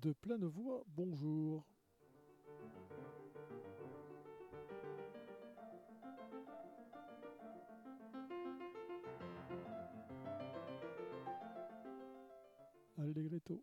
de 0.00 0.12
pleine 0.12 0.46
voix, 0.46 0.82
bonjour. 0.96 1.64
Allegretto. 12.96 13.62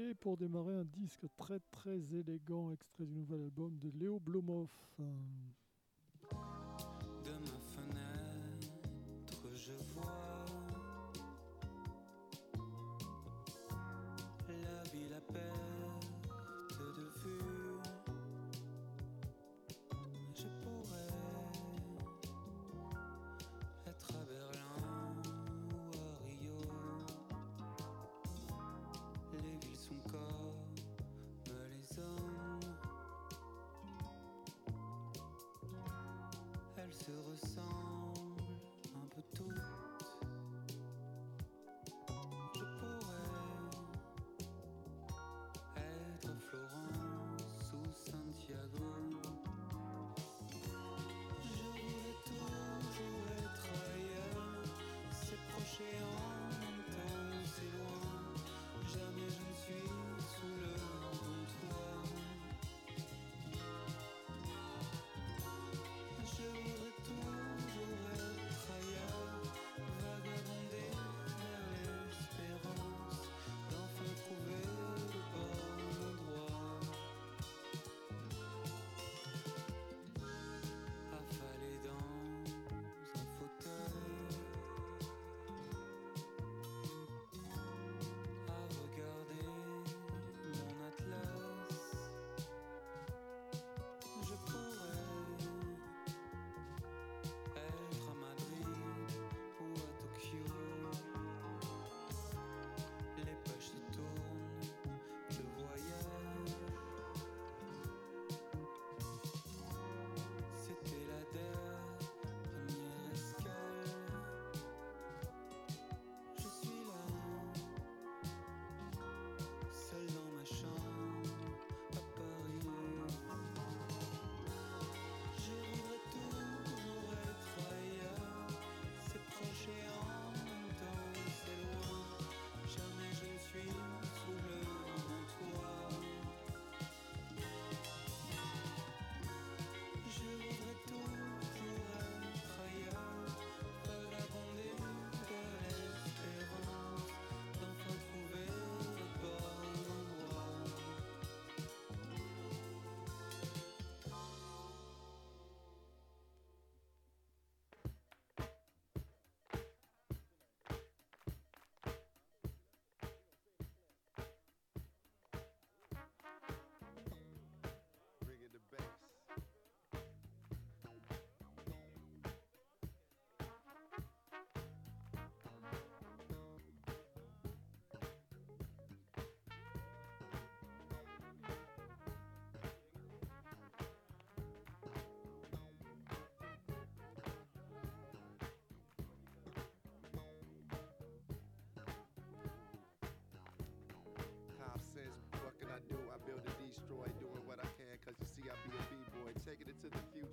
Et 0.00 0.14
pour 0.14 0.38
démarrer, 0.38 0.74
un 0.76 0.84
disque 0.84 1.26
très 1.36 1.60
très 1.70 1.98
élégant, 2.14 2.70
extrait 2.72 3.04
du 3.04 3.12
nouvel 3.12 3.42
album 3.42 3.78
de 3.80 3.90
Léo 3.90 4.18
Blomov. 4.18 4.68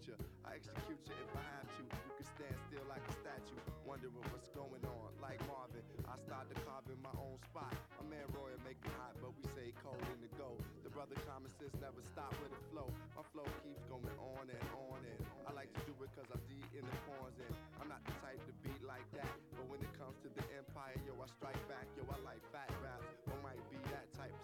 It. 0.05 0.21
I 0.45 0.61
execute 0.61 1.01
you 1.09 1.17
if 1.17 1.33
I 1.33 1.43
have 1.57 1.65
to. 1.65 1.83
You 1.89 2.13
can 2.13 2.27
stand 2.37 2.55
still 2.69 2.85
like 2.85 3.01
a 3.01 3.13
statue, 3.17 3.57
wondering 3.81 4.13
what's 4.29 4.45
going 4.53 4.85
on. 4.85 5.09
Like 5.17 5.41
Marvin, 5.49 5.81
I 6.05 6.13
start 6.21 6.45
to 6.53 6.57
carve 6.61 6.85
in 6.93 7.01
my 7.01 7.13
own 7.17 7.41
spot. 7.49 7.73
My 7.97 8.05
man 8.05 8.29
Roy 8.37 8.53
make 8.61 8.77
me 8.85 8.93
hot, 9.01 9.17
but 9.17 9.33
we 9.33 9.41
say 9.57 9.73
cold 9.81 9.97
in 10.13 10.21
the 10.21 10.29
go. 10.37 10.53
The 10.85 10.93
brother 10.93 11.17
common 11.25 11.49
sense 11.57 11.73
never 11.81 12.05
stop 12.13 12.29
with 12.45 12.53
the 12.53 12.61
flow. 12.69 12.93
My 13.17 13.25
flow 13.33 13.49
keeps 13.65 13.81
going 13.89 14.13
on 14.21 14.45
and 14.45 14.65
on 14.77 15.01
and 15.01 15.19
I 15.49 15.57
like 15.57 15.73
to 15.73 15.81
do 15.89 15.97
it 16.05 16.13
cause 16.13 16.29
I'm 16.29 16.43
deep 16.45 16.69
in 16.77 16.85
the 16.85 16.97
corns 17.09 17.37
and 17.41 17.53
I'm 17.81 17.89
not 17.89 18.05
the 18.05 18.13
type 18.21 18.37
to 18.45 18.53
beat 18.61 18.81
like 18.85 19.05
that. 19.17 19.33
But 19.57 19.65
when 19.65 19.81
it 19.81 19.89
comes 19.97 20.21
to 20.21 20.29
the 20.29 20.45
empire, 20.53 20.93
yo, 21.09 21.17
I 21.17 21.27
strike 21.33 21.61
back. 21.65 21.89
Yo, 21.97 22.05
I 22.05 22.21
like 22.21 22.43
fat 22.53 22.69
raps, 22.85 23.09
or 23.33 23.37
might 23.41 23.61
be 23.73 23.81
that 23.89 24.05
type. 24.13 24.35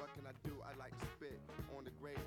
What 0.00 0.10
can 0.18 0.26
I 0.26 0.34
do? 0.42 0.58
I 0.66 0.74
like 0.80 0.96
to 0.98 1.06
spit 1.14 1.38
on 1.76 1.84
the 1.84 1.94
grave 2.02 2.18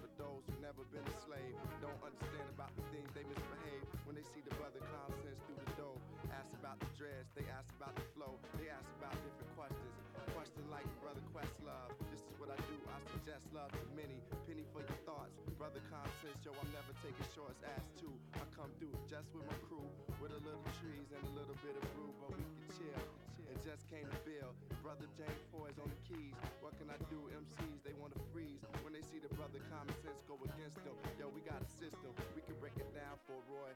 about 6.76 6.92
the 6.92 6.98
dress, 7.00 7.24
they 7.40 7.48
ask 7.56 7.72
about 7.80 7.96
the 7.96 8.04
flow, 8.12 8.36
they 8.60 8.68
ask 8.68 8.84
about 9.00 9.16
different 9.24 9.52
questions. 9.56 9.96
Question 10.36 10.68
like 10.68 10.84
brother 11.00 11.24
Questlove. 11.32 11.96
This 12.12 12.20
is 12.20 12.36
what 12.36 12.52
I 12.52 12.60
do. 12.68 12.76
I 12.92 13.00
suggest 13.16 13.48
love 13.56 13.72
to 13.72 13.88
many. 13.96 14.20
Penny 14.44 14.68
for 14.76 14.84
your 14.84 15.00
thoughts, 15.08 15.40
brother 15.56 15.80
common 15.88 16.12
sense. 16.20 16.36
Yo, 16.44 16.52
I'm 16.52 16.68
never 16.76 16.92
taking 17.00 17.24
shorts. 17.32 17.64
Ass 17.64 17.88
too. 17.96 18.12
I 18.36 18.44
come 18.52 18.68
through 18.76 18.92
just 19.08 19.32
with 19.32 19.48
my 19.48 19.56
crew, 19.72 19.88
with 20.20 20.36
a 20.36 20.42
little 20.44 20.68
trees 20.84 21.08
and 21.16 21.24
a 21.24 21.34
little 21.40 21.56
bit 21.64 21.80
of 21.80 21.86
brew, 21.96 22.12
but 22.20 22.36
we 22.36 22.44
can 22.44 22.68
chill. 22.76 23.04
And 23.48 23.56
just 23.64 23.88
came 23.88 24.04
to 24.04 24.20
Bill. 24.28 24.52
Brother 24.84 25.08
James 25.16 25.44
Foy's 25.56 25.80
on 25.80 25.88
the 25.88 26.02
keys. 26.04 26.36
What 26.60 26.76
can 26.76 26.92
I 26.92 27.00
do? 27.08 27.24
MCs, 27.32 27.80
they 27.88 27.96
want 27.96 28.12
to 28.20 28.22
freeze 28.36 28.60
when 28.84 28.92
they 28.92 29.06
see 29.06 29.24
the 29.24 29.32
brother 29.40 29.64
common 29.72 29.96
sense 30.04 30.20
go 30.28 30.36
against 30.44 30.84
them. 30.84 30.98
Yo, 31.16 31.32
we 31.32 31.40
got 31.48 31.64
a 31.64 31.70
system. 31.80 32.12
We 32.36 32.44
can 32.44 32.60
break 32.60 32.76
it 32.76 32.90
down 32.92 33.16
for 33.24 33.40
Roy. 33.48 33.72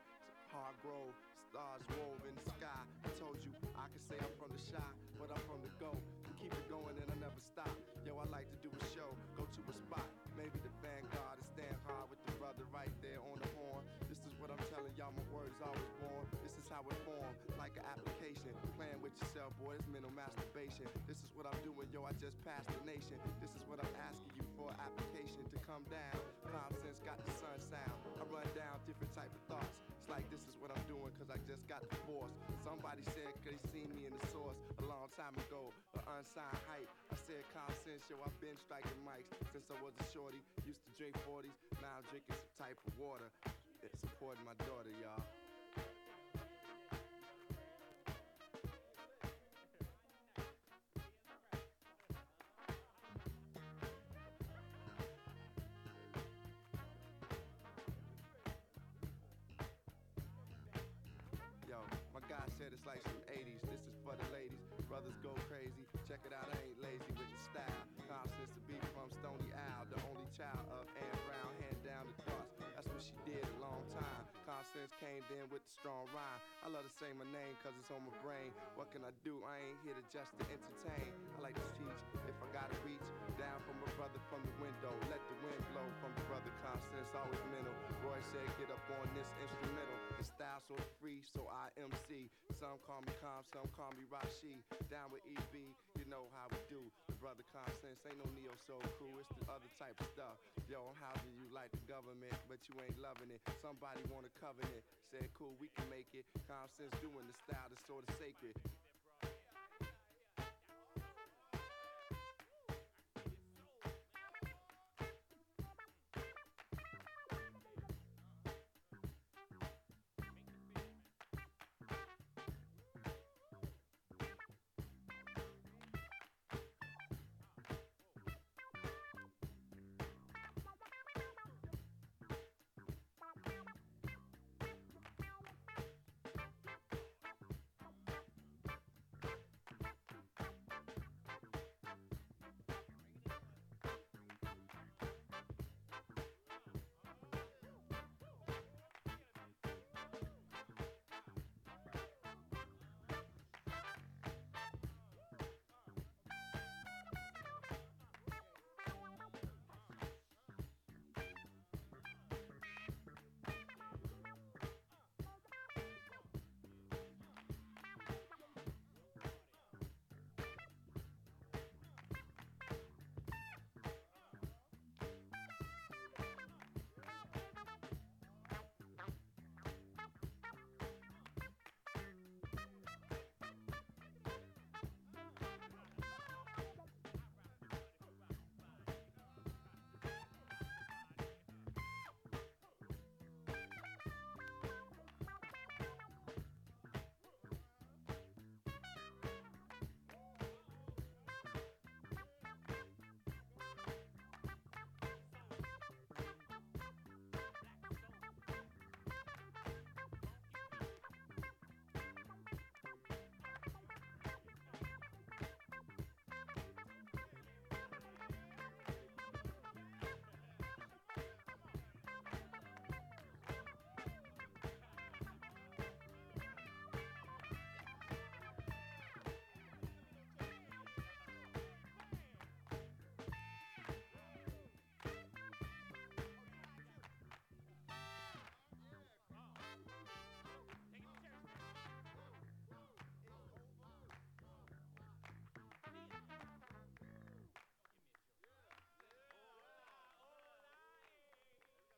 Hargrove, 0.50 1.14
stars 1.50 1.82
wove 1.98 2.22
in 2.30 2.36
the 2.38 2.46
sky. 2.54 2.82
I 3.02 3.10
told 3.18 3.42
you 3.42 3.50
I 3.74 3.90
could 3.90 4.06
say 4.06 4.14
I'm 4.22 4.30
from 4.38 4.54
the 4.54 4.62
shy, 4.62 4.90
but 5.18 5.34
I'm 5.34 5.42
from 5.50 5.58
the 5.66 5.74
go. 5.82 5.98
You 6.30 6.34
keep 6.38 6.54
it 6.54 6.68
going 6.70 6.94
and 6.94 7.10
I 7.10 7.18
never 7.18 7.42
stop. 7.42 7.74
Yo, 8.06 8.14
I 8.22 8.30
like 8.30 8.46
to 8.54 8.60
do 8.62 8.70
a 8.70 8.86
show, 8.94 9.10
go 9.34 9.50
to 9.50 9.62
a 9.66 9.74
spot. 9.74 10.06
Maybe 10.38 10.62
the 10.62 10.70
vanguard 10.78 11.42
is 11.42 11.50
stand 11.50 11.74
hard 11.90 12.06
with 12.14 12.22
the 12.22 12.38
brother 12.38 12.70
right 12.70 12.94
there 13.02 13.18
on 13.34 13.42
the 13.42 13.50
horn. 13.58 13.82
This 14.06 14.22
is 14.30 14.38
what 14.38 14.54
I'm 14.54 14.62
telling 14.70 14.94
y'all, 14.94 15.10
my 15.10 15.26
words 15.34 15.58
always 15.58 15.90
born. 15.98 16.22
This 16.46 16.54
is 16.54 16.70
how 16.70 16.86
it 16.86 16.98
formed, 17.02 17.34
like 17.58 17.74
an 17.82 17.86
application. 17.90 18.54
Playing 18.78 19.02
with 19.02 19.18
yourself, 19.18 19.50
boy, 19.58 19.74
it's 19.74 19.90
mental 19.90 20.14
masturbation. 20.14 20.86
This 21.10 21.18
is 21.26 21.34
what 21.34 21.50
I'm 21.50 21.58
doing, 21.66 21.90
yo, 21.90 22.06
I 22.06 22.14
just 22.22 22.38
passed 22.46 22.70
the 22.70 22.78
nation. 22.86 23.18
This 23.42 23.50
is 23.58 23.66
what 23.66 23.82
I'm 23.82 23.96
asking 24.06 24.38
you 24.38 24.46
for 24.54 24.70
application 24.78 25.50
to 25.50 25.58
come 25.66 25.82
down. 25.90 26.29
Got 31.70 31.86
divorced. 31.86 32.42
Somebody 32.66 33.06
said, 33.14 33.30
they 33.46 33.54
seen 33.70 33.94
me 33.94 34.10
in 34.10 34.14
the 34.18 34.26
source 34.34 34.58
a 34.82 34.86
long 34.90 35.06
time 35.14 35.38
ago. 35.38 35.70
An 35.94 36.02
unsigned 36.18 36.58
hype. 36.66 36.90
I 37.14 37.18
said, 37.30 37.46
common 37.54 37.78
sense, 37.86 38.02
yo, 38.10 38.18
I've 38.26 38.34
been 38.42 38.58
striking 38.58 38.98
mics 39.06 39.30
since 39.54 39.70
I 39.70 39.78
was 39.86 39.94
a 40.02 40.06
shorty. 40.10 40.42
Used 40.66 40.82
to 40.90 40.92
drink 40.98 41.14
40s, 41.30 41.54
now 41.78 42.02
I'm 42.02 42.06
drinking 42.10 42.34
some 42.42 42.58
type 42.58 42.80
of 42.90 42.98
water. 42.98 43.30
It's 43.86 44.02
supporting 44.02 44.42
my 44.50 44.58
daughter, 44.66 44.90
y'all. 44.98 45.22
Check 66.10 66.26
it 66.26 66.34
out, 66.34 66.50
I 66.50 66.58
ain't 66.66 66.82
lazy 66.82 67.14
with 67.14 67.30
the 67.30 67.38
style. 67.54 67.86
Constance 68.10 68.50
to 68.58 68.62
be 68.66 68.74
from 68.98 69.14
Stony 69.22 69.54
Owl, 69.54 69.86
the 69.94 70.02
only 70.10 70.26
child 70.34 70.66
of 70.74 70.90
Constance 74.70 75.02
came 75.02 75.26
in 75.34 75.50
with 75.50 75.66
the 75.66 75.74
strong 75.82 76.06
rhyme. 76.14 76.42
I 76.62 76.70
love 76.70 76.86
to 76.86 76.94
say 77.02 77.10
my 77.18 77.26
name 77.34 77.58
cause 77.66 77.74
it's 77.82 77.90
on 77.90 78.06
my 78.06 78.14
brain. 78.22 78.54
What 78.78 78.94
can 78.94 79.02
I 79.02 79.10
do? 79.26 79.42
I 79.42 79.58
ain't 79.58 79.82
here 79.82 79.98
to 79.98 80.06
just 80.14 80.30
to 80.38 80.46
entertain. 80.46 81.10
I 81.10 81.50
like 81.50 81.58
to 81.58 81.70
teach 81.74 81.98
if 82.30 82.38
I 82.38 82.46
gotta 82.54 82.78
reach 82.86 83.02
down 83.34 83.58
from 83.66 83.82
a 83.82 83.90
brother 83.98 84.22
from 84.30 84.46
the 84.46 84.54
window. 84.62 84.94
Let 85.10 85.26
the 85.26 85.38
wind 85.42 85.58
blow 85.74 85.90
from 86.06 86.14
the 86.14 86.22
brother 86.30 86.54
Constance, 86.62 87.10
always 87.18 87.42
mental. 87.50 87.74
Roy 88.06 88.22
said, 88.30 88.46
get 88.62 88.70
up 88.70 88.86
on 88.94 89.10
this 89.18 89.26
instrumental. 89.42 89.98
The 90.22 90.26
style 90.28 90.62
so 90.62 90.78
free, 91.02 91.26
so 91.26 91.50
I 91.50 91.74
MC. 91.82 92.30
Some 92.62 92.78
call 92.86 93.02
me 93.02 93.16
Calm, 93.26 93.42
some 93.50 93.74
call 93.74 93.90
me 93.98 94.06
Rashi. 94.14 94.62
Down 94.94 95.10
with 95.10 95.26
EB, 95.26 95.74
you 95.98 96.06
know 96.06 96.30
how 96.38 96.46
we 96.54 96.62
do. 96.70 96.86
The 97.10 97.18
brother 97.18 97.42
Constance 97.50 98.06
ain't 98.06 98.22
no 98.22 98.30
neo 98.38 98.54
soul 98.70 98.84
crew, 99.02 99.18
it's 99.18 99.34
the 99.34 99.50
other 99.50 99.72
type 99.82 99.98
of 99.98 100.06
stuff. 100.14 100.38
Yo, 100.70 100.78
I'm 100.86 101.00
housing 101.02 101.34
you 101.40 101.48
like 101.50 101.72
the 101.74 101.82
government, 101.90 102.36
but 102.46 102.62
you 102.70 102.76
ain't 102.84 103.00
loving 103.02 103.32
it. 103.34 103.42
Somebody 103.64 104.04
want 104.12 104.28
a 104.28 104.34
Said, 104.60 105.30
cool, 105.40 105.56
we 105.60 105.70
can 105.72 105.88
make 105.90 106.12
it. 106.14 106.26
Constance 106.48 106.92
doing 107.00 107.26
the 107.26 107.38
style 107.48 107.70
that's 107.70 107.86
sort 107.88 108.04
of 108.04 108.12
sacred. 108.20 108.54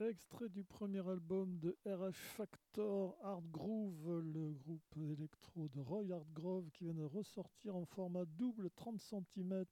Extrait 0.09 0.49
du 0.49 0.63
premier 0.63 1.07
album 1.07 1.59
de 1.59 1.77
RF 1.85 2.15
Factor 2.15 3.15
Hard 3.21 3.45
Groove, 3.51 4.19
le 4.21 4.51
groupe 4.53 4.97
électro 4.97 5.67
de 5.67 5.79
Roy 5.79 6.11
Hardgrove 6.11 6.71
qui 6.71 6.85
vient 6.85 6.95
de 6.95 7.03
ressortir 7.03 7.75
en 7.75 7.85
format 7.85 8.25
double 8.25 8.71
30 8.71 8.99
cm 8.99 9.63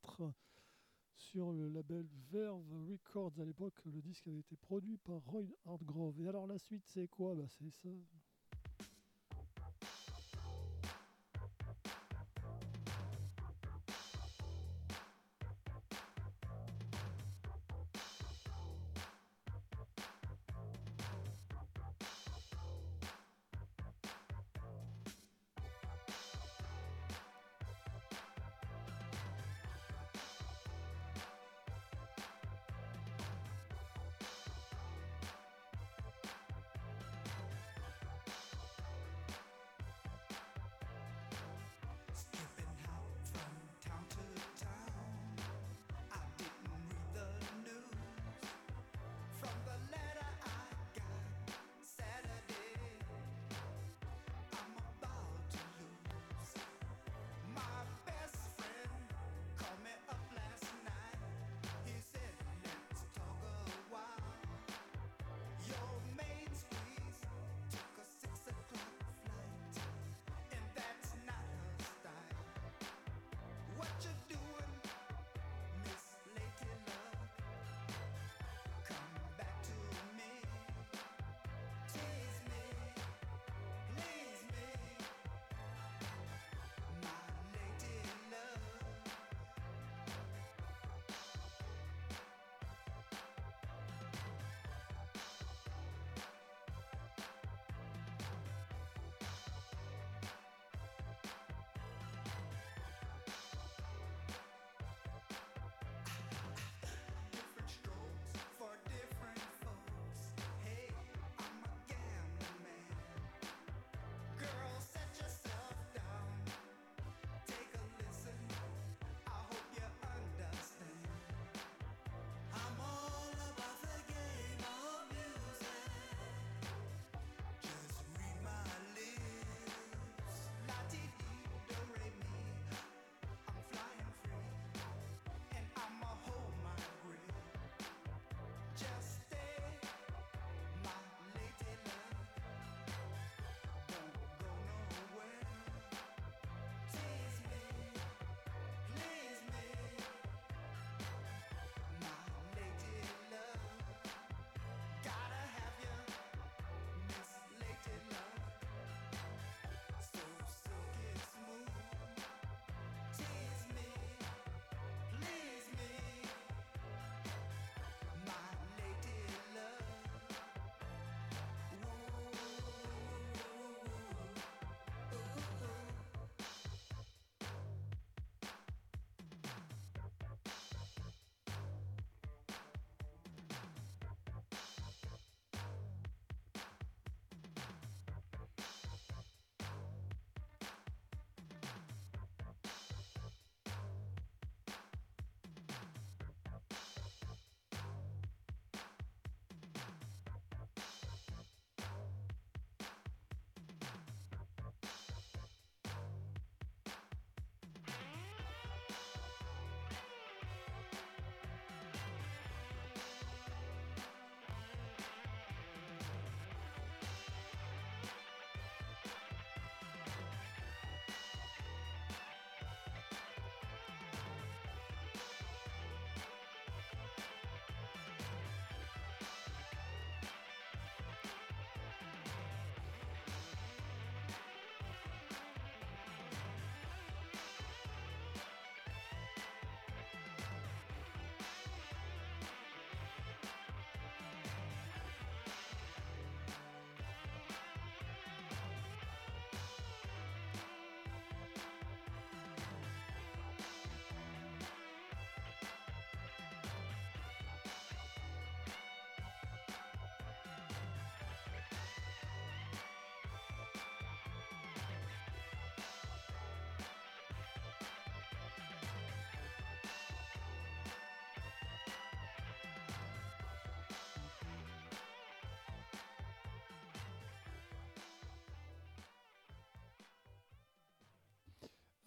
sur 1.16 1.52
le 1.52 1.70
label 1.70 2.06
Verve 2.32 2.62
Records. 2.88 3.34
À 3.40 3.46
l'époque, 3.46 3.82
le 3.86 4.02
disque 4.02 4.28
avait 4.28 4.40
été 4.40 4.56
produit 4.56 4.98
par 4.98 5.18
Roy 5.26 5.48
Hardgrove. 5.66 6.22
Et 6.22 6.28
alors 6.28 6.46
la 6.46 6.60
suite, 6.60 6.86
c'est 6.86 7.08
quoi? 7.08 7.34
Bah, 7.34 7.48
C'est 7.48 7.72
ça. 7.72 7.90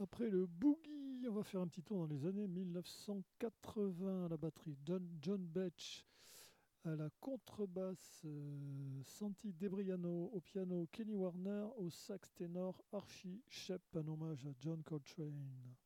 Après 0.03 0.29
le 0.29 0.47
boogie, 0.47 1.29
on 1.29 1.33
va 1.33 1.45
faire 1.45 1.61
un 1.61 1.69
petit 1.69 1.83
tour 1.83 1.99
dans 1.99 2.13
les 2.13 2.27
années 2.27 2.49
1980 2.49 4.25
à 4.25 4.29
la 4.29 4.37
batterie. 4.37 4.77
John, 4.85 5.07
Betch 5.39 6.05
à 6.85 6.97
la 6.97 7.09
contrebasse, 7.21 8.23
euh, 8.25 9.01
Santi 9.05 9.53
Debriano 9.53 10.29
au 10.33 10.41
piano, 10.41 10.89
Kenny 10.91 11.15
Warner 11.15 11.67
au 11.77 11.89
sax 11.89 12.35
ténor, 12.35 12.83
Archie 12.93 13.45
Shep, 13.49 13.81
un 13.95 14.09
hommage 14.09 14.45
à 14.45 14.51
John 14.59 14.83
Coltrane. 14.83 15.77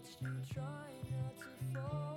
Watched 0.00 0.22
you 0.22 0.54
try 0.54 0.92
not 1.12 1.36
to 1.36 1.74
fall 1.74 2.09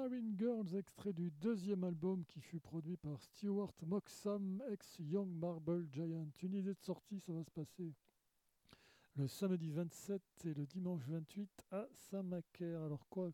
Marine 0.00 0.34
Girls, 0.38 0.74
extrait 0.78 1.12
du 1.12 1.30
deuxième 1.30 1.84
album 1.84 2.24
qui 2.24 2.40
fut 2.40 2.58
produit 2.58 2.96
par 2.96 3.20
Stuart 3.20 3.74
Moxham, 3.82 4.62
ex-Young 4.70 5.28
Marble 5.28 5.86
Giant. 5.92 6.26
Une 6.40 6.54
idée 6.54 6.72
de 6.72 6.80
sortie, 6.80 7.20
ça 7.20 7.34
va 7.34 7.44
se 7.44 7.50
passer 7.50 7.92
le 9.16 9.28
samedi 9.28 9.70
27 9.70 10.22
et 10.46 10.54
le 10.54 10.64
dimanche 10.64 11.06
28 11.06 11.50
à 11.72 11.86
Saint-Macaire. 11.92 12.80
Alors 12.80 13.06
quoi, 13.10 13.30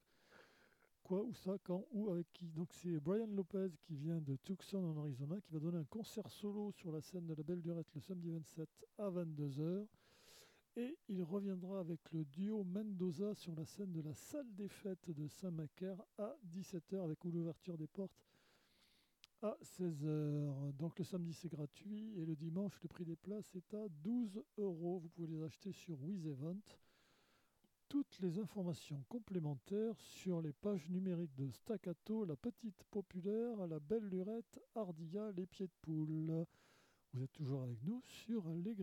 quoi, 1.05 1.22
où 1.22 1.33
ça, 1.35 1.57
quand, 1.62 1.87
où, 1.92 2.11
avec 2.11 2.33
qui? 2.33 2.48
Donc 2.48 2.72
c'est 2.72 2.98
Brian 2.98 3.29
Lopez 3.29 3.68
qui 3.83 3.94
vient 3.94 4.20
de 4.20 4.35
Tucson 4.35 4.83
en 4.83 4.98
Arizona 4.98 5.40
qui 5.40 5.52
va 5.52 5.61
donner 5.61 5.79
un 5.79 5.85
concert 5.85 6.29
solo 6.29 6.72
sur 6.72 6.90
la 6.90 7.00
scène 7.00 7.26
de 7.26 7.35
la 7.35 7.44
Belle 7.44 7.62
Durette 7.62 7.94
le 7.94 8.00
samedi 8.00 8.33
27 8.33 8.68
à 8.98 9.09
22h. 9.09 9.87
Et 10.79 10.99
il 11.09 11.23
reviendra 11.23 11.81
avec 11.81 12.01
le 12.12 12.27
duo 12.27 12.62
Mendoza 12.65 13.35
sur 13.35 13.55
la 13.57 13.65
scène 13.65 13.93
de 13.93 14.03
la 14.03 14.15
salle 14.15 14.55
des 14.55 14.69
fêtes 14.69 15.11
de 15.11 15.27
Saint-Macaire 15.27 16.03
à 16.19 16.37
17h 16.53 17.03
avec 17.03 17.25
l'ouverture 17.25 17.79
des 17.79 17.87
portes 17.87 18.23
à 19.41 19.57
16h. 19.62 20.73
Donc 20.77 20.99
le 20.99 21.05
samedi 21.05 21.33
c'est 21.33 21.49
gratuit 21.49 22.12
et 22.19 22.27
le 22.27 22.37
dimanche 22.37 22.79
le 22.83 22.89
prix 22.89 23.07
des 23.07 23.17
places 23.17 23.55
est 23.55 23.73
à 23.73 23.89
12 23.89 24.43
euros. 24.59 24.99
Vous 24.99 25.09
pouvez 25.09 25.29
les 25.29 25.43
acheter 25.43 25.73
sur 25.73 25.99
WizEvent. 26.03 26.55
Toutes 27.89 28.19
les 28.21 28.39
informations 28.39 29.03
complémentaires 29.09 29.99
sur 29.99 30.43
les 30.43 30.53
pages 30.53 30.91
numériques 30.91 31.37
de 31.37 31.49
Staccato, 31.49 32.27
la 32.27 32.37
petite 32.37 32.83
populaire, 32.91 33.67
la 33.67 33.79
belle 33.79 34.09
lurette, 34.09 34.61
Ardilla, 34.75 35.33
les 35.33 35.47
pieds 35.47 35.69
de 35.69 35.73
poule. 35.81 36.45
Vous 37.15 37.23
êtes 37.23 37.33
toujours 37.33 37.62
avec 37.62 37.83
nous 37.83 38.03
sur 38.05 38.47
les. 38.51 38.75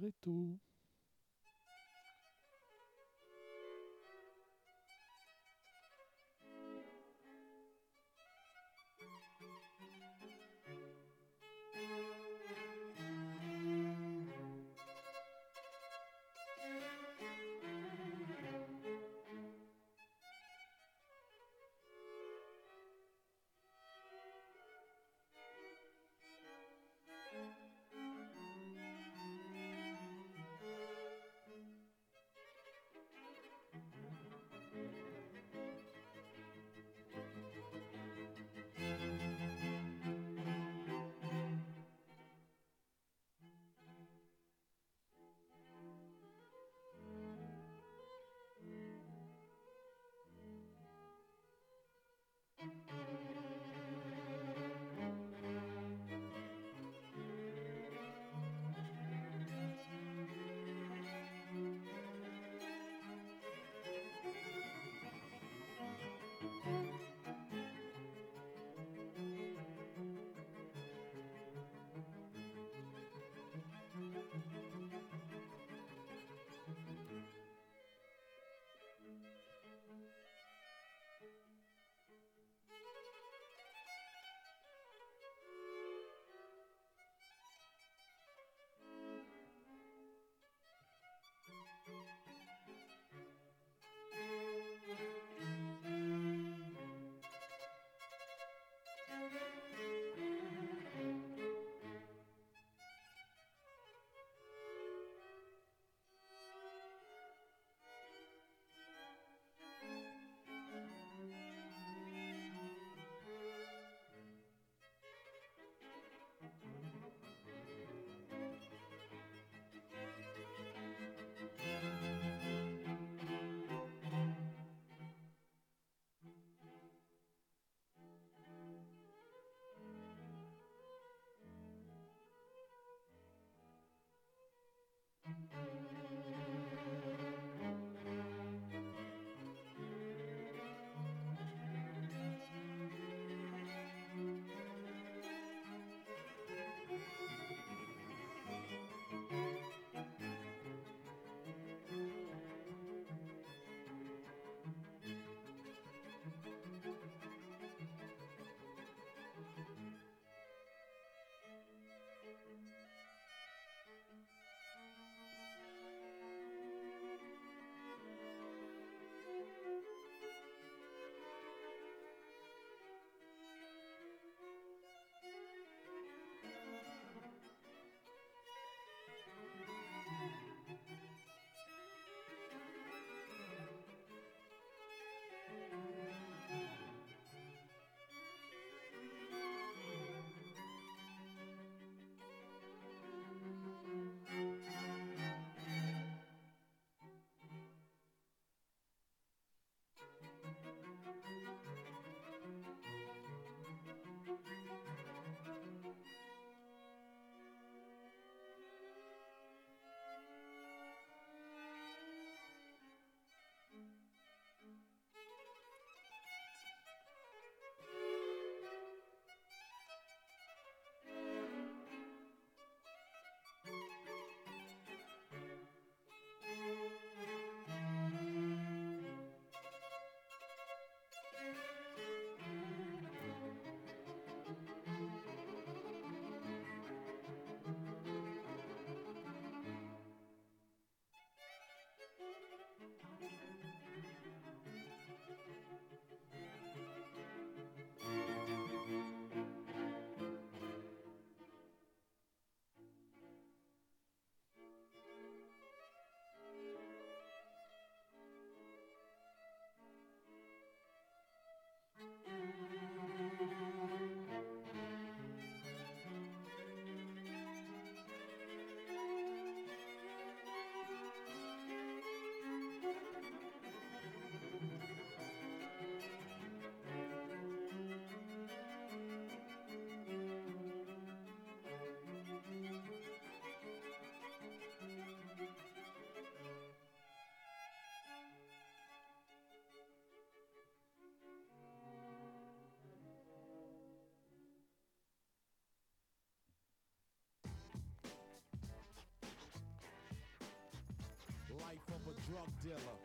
Drug 302.12 302.50
dealer. 302.62 302.98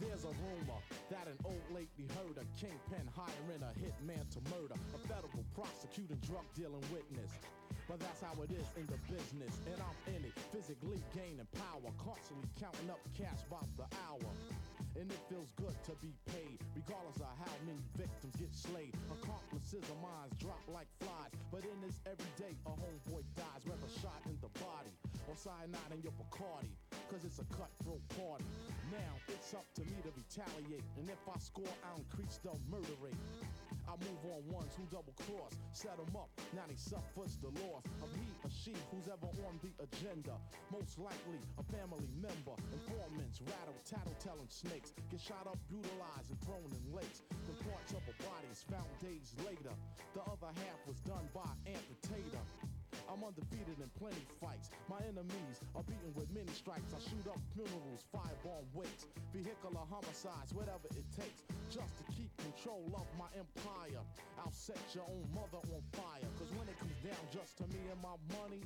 There's 0.00 0.24
a 0.24 0.34
rumor 0.40 0.80
that 1.10 1.28
an 1.28 1.38
old 1.44 1.64
lady 1.72 2.08
heard 2.16 2.36
a 2.36 2.46
kingpin 2.60 3.04
hiring 3.14 3.62
a 3.62 3.72
hitman 3.78 4.24
to 4.32 4.40
murder 4.50 4.74
a 4.94 4.98
federal 5.08 5.44
prosecuting 5.54 6.18
drug 6.26 6.44
dealing 6.54 6.82
witness. 6.92 7.30
But 7.88 8.00
that's 8.00 8.20
how 8.20 8.32
it 8.42 8.50
is 8.50 8.66
in 8.76 8.86
the 8.86 8.98
business, 9.12 9.54
and 9.68 9.80
I'm 9.80 10.14
in 10.14 10.24
it, 10.24 10.32
physically 10.52 11.02
gaining 11.14 11.46
power, 11.56 11.92
constantly 12.00 12.48
counting 12.60 12.90
up 12.90 13.00
cash 13.16 13.44
by 13.50 13.60
the 13.76 13.84
hour. 14.08 14.32
And 14.94 15.10
it 15.10 15.18
feels 15.26 15.50
good 15.58 15.74
to 15.90 15.92
be 15.98 16.14
paid, 16.30 16.62
regardless 16.78 17.18
of 17.18 17.26
how 17.34 17.56
many 17.66 17.82
victims 17.98 18.34
get 18.38 18.54
slayed. 18.54 18.94
Accomplices 19.10 19.82
of 19.90 19.98
mine 19.98 20.30
drop 20.38 20.62
like 20.70 20.86
flies, 21.02 21.34
but 21.50 21.66
in 21.66 21.74
this 21.82 21.98
everyday, 22.06 22.54
a 22.62 22.72
homeboy 22.78 23.26
dies, 23.34 23.62
whether 23.66 23.90
shot 23.98 24.22
in 24.30 24.38
the 24.38 24.52
body 24.62 24.94
or 25.26 25.34
cyanide 25.34 25.90
in 25.90 26.00
your 26.06 26.14
Bacardi, 26.14 26.70
cause 27.10 27.26
it's 27.26 27.42
a 27.42 27.48
cutthroat 27.50 28.02
party. 28.14 28.46
Now 28.94 29.18
it's 29.26 29.50
up 29.54 29.66
to 29.74 29.82
me 29.82 29.98
to 30.06 30.14
retaliate, 30.14 30.86
and 30.94 31.10
if 31.10 31.22
I 31.26 31.38
score, 31.42 31.74
I'll 31.90 31.98
increase 31.98 32.38
the 32.38 32.54
murder 32.70 32.94
rate. 33.02 33.18
I 33.94 33.96
move 34.10 34.26
on 34.26 34.42
ones 34.50 34.74
who 34.74 34.82
double 34.90 35.14
cross, 35.22 35.54
set 35.70 35.94
them 35.94 36.10
up, 36.18 36.26
now 36.50 36.66
they 36.66 36.74
suffers 36.74 37.38
the 37.38 37.54
loss 37.62 37.86
of 38.02 38.10
he 38.18 38.26
or 38.42 38.50
she 38.50 38.74
who's 38.90 39.06
ever 39.06 39.30
on 39.46 39.54
the 39.62 39.70
agenda. 39.78 40.34
Most 40.74 40.98
likely 40.98 41.38
a 41.62 41.64
family 41.70 42.10
member, 42.18 42.58
informants, 42.74 43.38
rattle, 43.46 43.78
tattle, 43.86 44.18
telling 44.18 44.50
snakes, 44.50 44.90
get 45.14 45.22
shot 45.22 45.46
up, 45.46 45.62
brutalized, 45.70 46.26
and 46.26 46.40
thrown 46.42 46.66
in 46.74 46.82
lakes. 46.90 47.22
The 47.46 47.54
parts 47.70 47.94
of 47.94 48.02
a 48.02 48.14
body 48.26 48.50
is 48.50 48.66
found 48.66 48.90
days 48.98 49.30
later. 49.46 49.70
The 50.18 50.26
other 50.26 50.50
half 50.58 50.80
was 50.90 50.98
done 51.06 51.30
by 51.30 51.46
amputator. 51.62 52.42
I'm 53.10 53.22
undefeated 53.22 53.78
in 53.78 53.90
plenty 53.98 54.26
fights. 54.40 54.70
My 54.88 54.98
enemies 55.06 55.62
are 55.74 55.82
beaten 55.82 56.12
with 56.14 56.30
many 56.30 56.50
strikes. 56.52 56.92
I 56.94 57.00
shoot 57.02 57.26
up 57.28 57.40
funerals, 57.54 58.04
firebomb 58.14 58.66
wakes, 58.74 59.06
vehicular 59.32 59.84
homicides, 59.88 60.54
whatever 60.54 60.86
it 60.94 61.06
takes, 61.14 61.42
just 61.70 61.92
to 61.98 62.04
keep 62.12 62.30
control 62.38 62.86
of 62.94 63.06
my 63.18 63.30
empire. 63.36 64.02
I'll 64.38 64.52
set 64.52 64.80
your 64.94 65.04
own 65.08 65.26
mother 65.34 65.60
on 65.72 65.82
fire. 65.92 66.28
Cause 66.38 66.50
when 66.58 66.68
it 66.68 66.78
comes 66.78 66.98
down 67.02 67.22
just 67.32 67.58
to 67.58 67.64
me 67.70 67.80
and 67.90 68.00
my 68.02 68.16
money, 68.40 68.62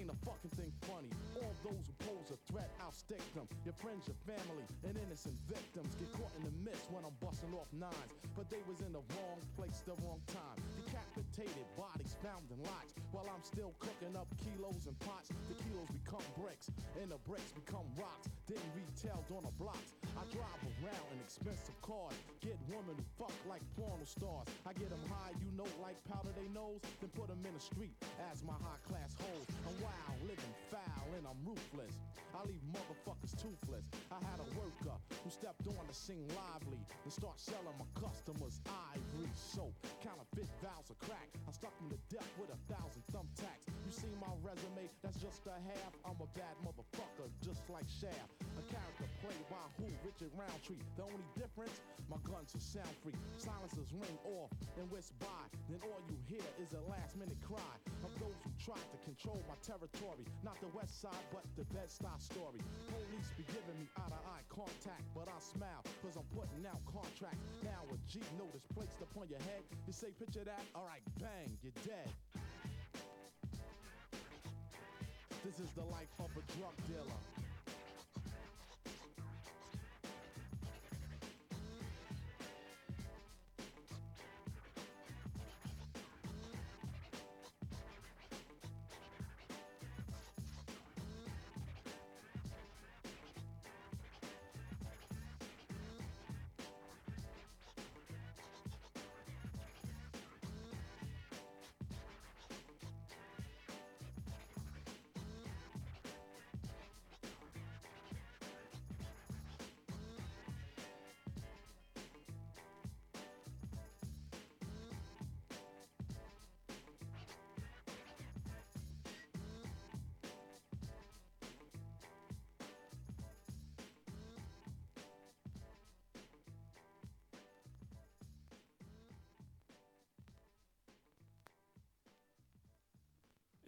Ain't 0.00 0.08
a 0.08 0.16
fucking 0.24 0.48
thing 0.56 0.72
funny. 0.88 1.12
All 1.44 1.52
those 1.60 1.84
who 1.84 1.92
pose 2.08 2.32
a 2.32 2.38
threat, 2.48 2.72
I'll 2.80 2.88
stake 2.88 3.20
them. 3.36 3.44
Your 3.68 3.76
friends, 3.76 4.08
your 4.08 4.16
family, 4.24 4.64
and 4.88 4.96
innocent 4.96 5.36
victims 5.44 5.92
get 6.00 6.08
caught 6.16 6.32
in 6.40 6.48
the 6.48 6.56
mist 6.64 6.88
when 6.88 7.04
I'm 7.04 7.12
busting 7.20 7.52
off 7.52 7.68
nines. 7.76 8.16
But 8.32 8.48
they 8.48 8.64
was 8.64 8.80
in 8.80 8.96
the 8.96 9.04
wrong 9.12 9.44
place, 9.60 9.84
the 9.84 9.92
wrong 10.00 10.24
time. 10.24 10.56
Decapitated 10.88 11.68
bodies 11.76 12.16
found 12.24 12.48
in 12.48 12.64
lots. 12.64 12.96
While 13.12 13.28
I'm 13.28 13.44
still 13.44 13.76
cooking 13.76 14.16
up 14.16 14.24
kilos 14.40 14.88
and 14.88 14.96
pots, 15.04 15.28
the 15.52 15.56
kilos 15.68 15.92
become 15.92 16.24
bricks, 16.32 16.72
and 16.96 17.12
the 17.12 17.20
bricks 17.28 17.52
become 17.52 17.84
rocks. 18.00 18.32
Then 18.48 18.64
retailed 18.72 19.28
on 19.36 19.44
the 19.44 19.52
blocks. 19.60 19.99
I 20.18 20.24
drive 20.32 20.60
around 20.82 21.06
in 21.14 21.18
expensive 21.22 21.76
cars, 21.82 22.14
get 22.40 22.58
women 22.66 22.98
who 22.98 23.06
fuck 23.18 23.34
like 23.48 23.62
porno 23.76 24.04
stars. 24.04 24.46
I 24.66 24.72
get 24.74 24.90
them 24.90 25.02
high, 25.10 25.32
you 25.38 25.50
know, 25.54 25.68
like 25.82 25.98
powder 26.10 26.32
they 26.34 26.48
nose, 26.50 26.82
then 27.00 27.10
put 27.14 27.28
them 27.28 27.42
in 27.46 27.54
the 27.54 27.62
street 27.62 27.94
as 28.30 28.42
my 28.42 28.56
high 28.58 28.80
class 28.86 29.14
hoes. 29.18 29.46
I'm 29.66 29.76
wild, 29.78 30.18
living 30.26 30.54
foul, 30.70 31.06
and 31.14 31.24
I'm 31.26 31.38
ruthless. 31.46 31.94
I 32.34 32.42
leave 32.46 32.62
motherfuckers 32.70 33.34
toothless. 33.38 33.86
I 34.10 34.18
had 34.22 34.38
a 34.42 34.48
worker 34.58 34.96
who 35.22 35.30
stepped 35.30 35.66
on 35.66 35.82
to 35.86 35.94
sing 35.94 36.26
lively 36.34 36.80
and 37.04 37.12
start 37.12 37.38
selling 37.38 37.76
my 37.78 37.88
customers 37.94 38.58
ivory 38.66 39.30
soap. 39.34 39.74
Counterfeit 40.02 40.50
vows 40.62 40.90
of 40.90 40.98
crack. 40.98 41.30
I 41.46 41.52
stuck 41.52 41.74
them 41.78 41.90
to 41.90 41.98
death 42.10 42.30
with 42.38 42.50
a 42.50 42.58
thousand 42.70 43.02
thumbtacks. 43.14 43.69
You 43.90 44.06
see 44.06 44.14
my 44.22 44.30
resume? 44.46 44.86
That's 45.02 45.18
just 45.18 45.50
a 45.50 45.58
half. 45.66 45.90
I'm 46.06 46.14
a 46.22 46.30
bad 46.38 46.54
motherfucker, 46.62 47.26
just 47.42 47.66
like 47.66 47.82
Shaft. 47.90 48.38
A 48.54 48.62
character 48.70 49.10
played 49.18 49.42
by 49.50 49.66
who? 49.82 49.90
Richard 50.06 50.30
Roundtree. 50.38 50.78
The 50.94 51.10
only 51.10 51.26
difference? 51.34 51.82
My 52.06 52.22
guns 52.22 52.54
are 52.54 52.62
sound 52.62 52.94
free. 53.02 53.18
Silencers 53.34 53.90
ring 53.90 54.14
off 54.38 54.54
and 54.78 54.86
whisk 54.94 55.10
by. 55.18 55.42
Then 55.66 55.82
all 55.90 55.98
you 56.06 56.14
hear 56.30 56.46
is 56.62 56.70
a 56.70 56.82
last 56.86 57.18
minute 57.18 57.42
cry 57.42 57.74
of 58.06 58.14
those 58.22 58.38
who 58.46 58.54
tried 58.62 58.86
to 58.94 58.98
control 59.02 59.42
my 59.50 59.58
territory. 59.58 60.22
Not 60.46 60.54
the 60.62 60.70
west 60.70 61.02
side, 61.02 61.26
but 61.34 61.42
the 61.58 61.66
Bed-Stuy 61.74 62.14
story. 62.22 62.62
Police 62.94 63.34
be 63.34 63.42
giving 63.50 63.74
me 63.74 63.90
eye 63.98 64.06
to 64.06 64.20
eye 64.22 64.46
contact, 64.54 65.02
but 65.18 65.26
I 65.26 65.34
smile, 65.42 65.82
cause 65.98 66.14
I'm 66.14 66.30
putting 66.30 66.62
out 66.62 66.78
contracts. 66.86 67.42
Now 67.66 67.82
a 67.90 67.98
G 68.06 68.22
notice 68.38 68.62
placed 68.70 69.02
upon 69.02 69.26
your 69.26 69.42
head. 69.50 69.66
You 69.90 69.90
say, 69.90 70.14
picture 70.14 70.46
that? 70.46 70.62
Alright, 70.78 71.02
bang, 71.18 71.50
you're 71.58 71.74
dead. 71.82 72.06
This 75.42 75.58
is 75.58 75.70
the 75.74 75.84
life 75.90 76.12
of 76.18 76.28
a 76.36 76.58
drug 76.58 76.76
dealer. 76.86 77.49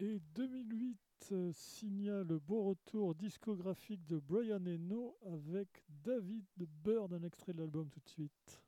Et 0.05 0.19
2008 0.35 0.99
euh, 1.31 1.53
signa 1.53 2.25
le 2.25 2.41
beau 2.41 2.65
retour 2.65 3.15
discographique 3.15 4.05
de 4.05 4.19
Brian 4.19 4.67
Eno 4.67 5.17
avec 5.25 5.69
David 5.89 6.45
Bird, 6.57 7.13
un 7.13 7.23
extrait 7.23 7.53
de 7.53 7.61
l'album 7.61 7.89
tout 7.89 8.01
de 8.01 8.09
suite. 8.09 8.61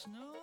snow. 0.00 0.39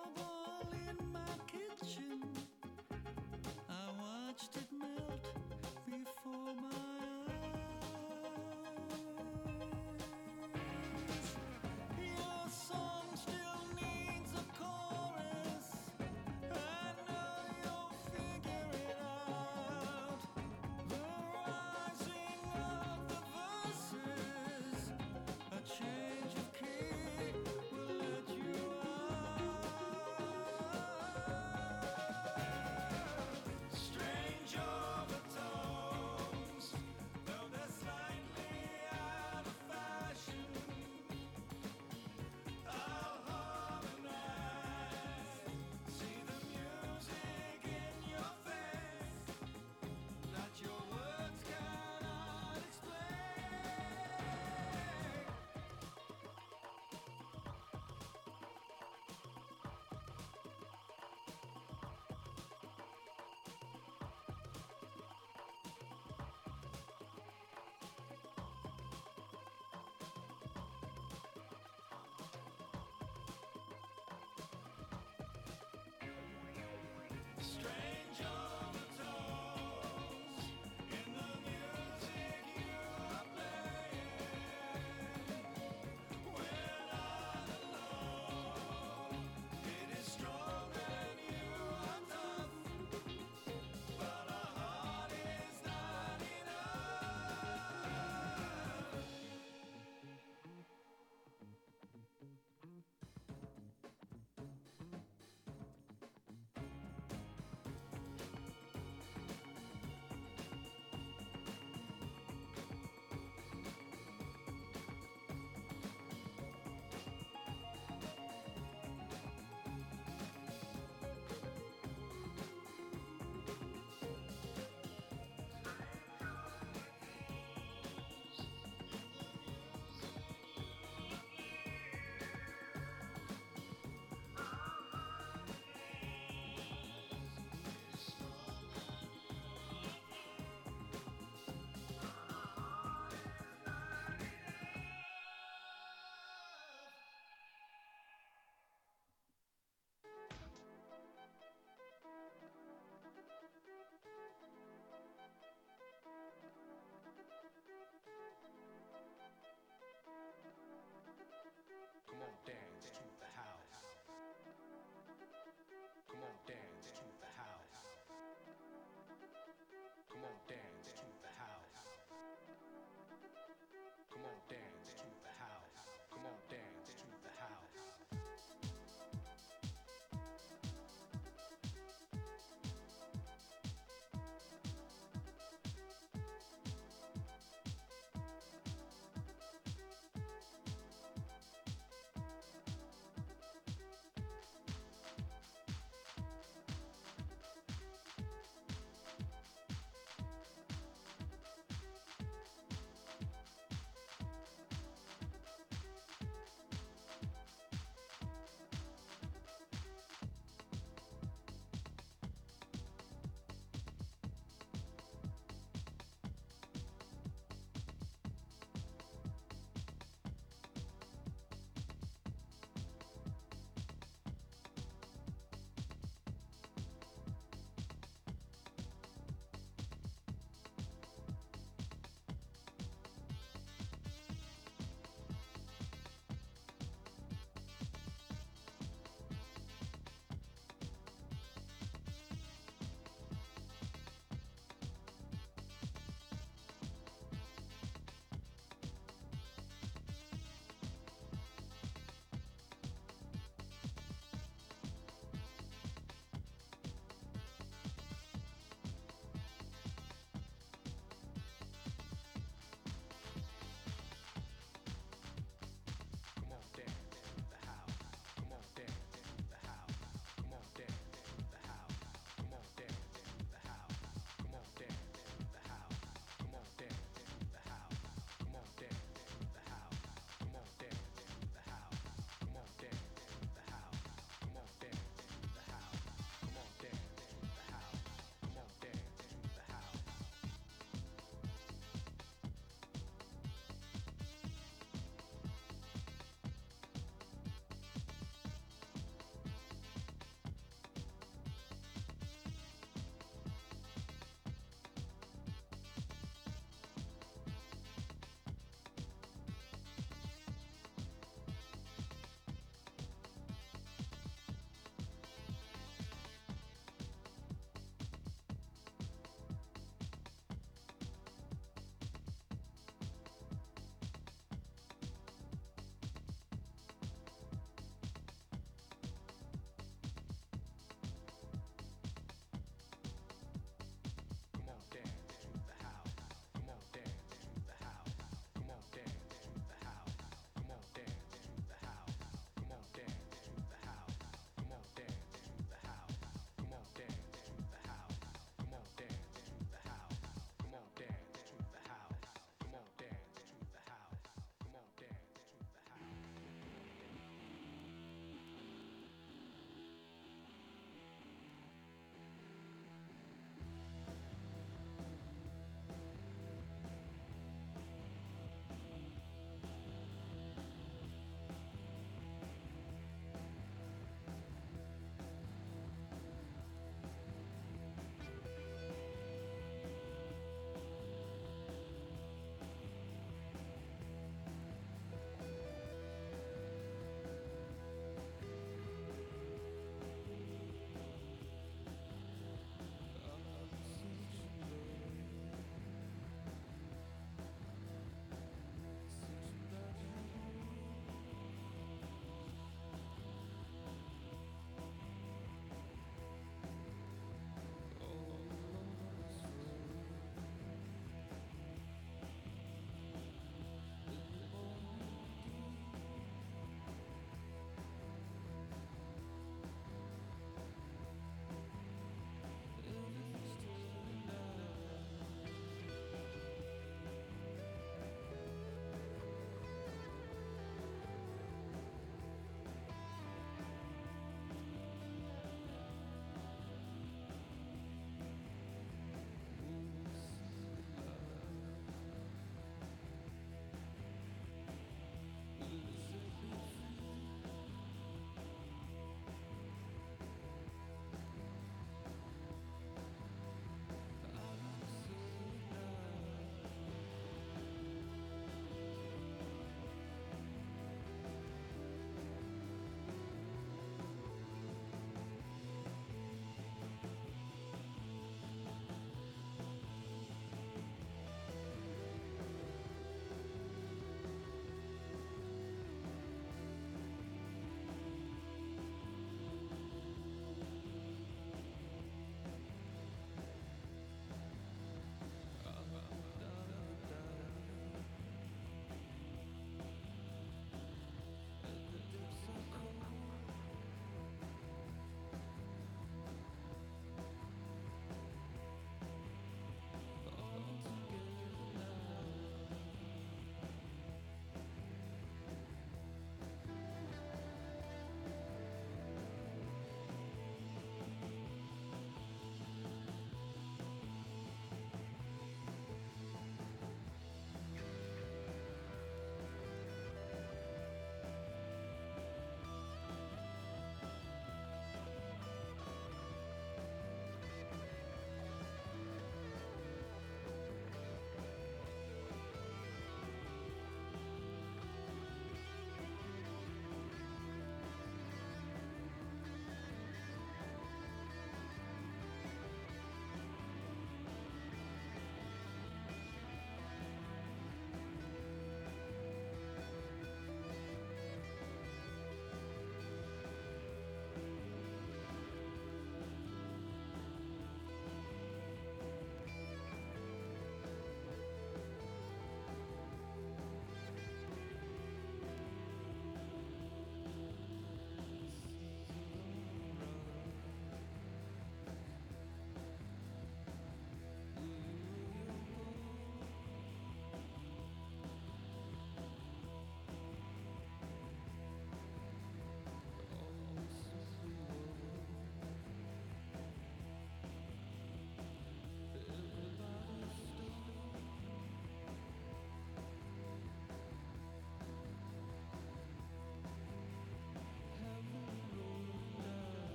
strength. 77.60 77.87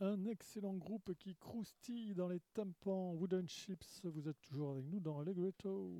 Un 0.00 0.26
excellent 0.26 0.74
groupe 0.74 1.14
qui 1.18 1.34
croustille 1.36 2.14
dans 2.14 2.28
les 2.28 2.40
tympans. 2.52 3.14
Wooden 3.14 3.48
Chips, 3.48 4.02
vous 4.04 4.28
êtes 4.28 4.40
toujours 4.42 4.72
avec 4.72 4.84
nous 4.86 5.00
dans 5.00 5.20
Allegretto. 5.20 5.90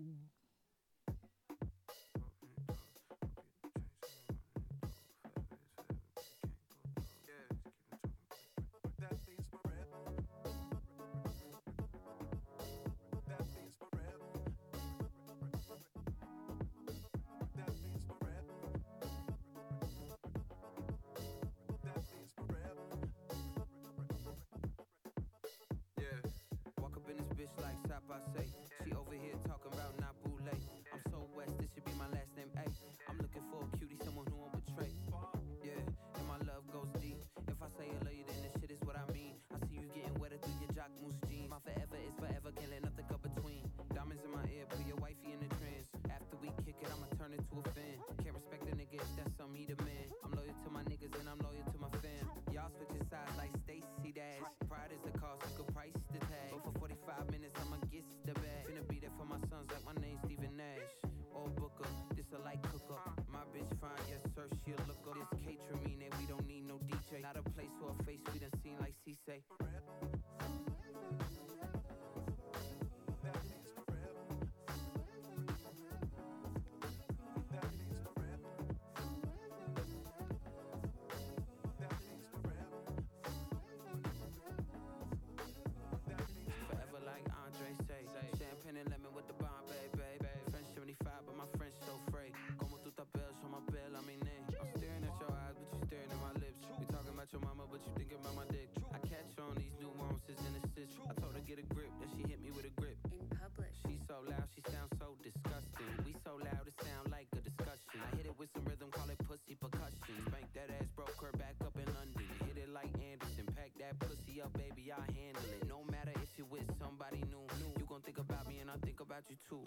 that 113.86 113.98
pussy 114.00 114.42
up, 114.42 114.52
baby, 114.54 114.90
I 114.90 114.98
handle 115.14 115.46
it. 115.54 115.68
No 115.68 115.84
matter 115.90 116.10
if 116.22 116.30
you 116.38 116.44
with 116.50 116.66
somebody 116.82 117.22
new, 117.30 117.46
you 117.78 117.86
gon' 117.88 118.00
think 118.02 118.18
about 118.18 118.48
me 118.48 118.58
and 118.58 118.70
I 118.70 118.74
think 118.84 118.98
about 119.00 119.22
you 119.30 119.36
too. 119.48 119.62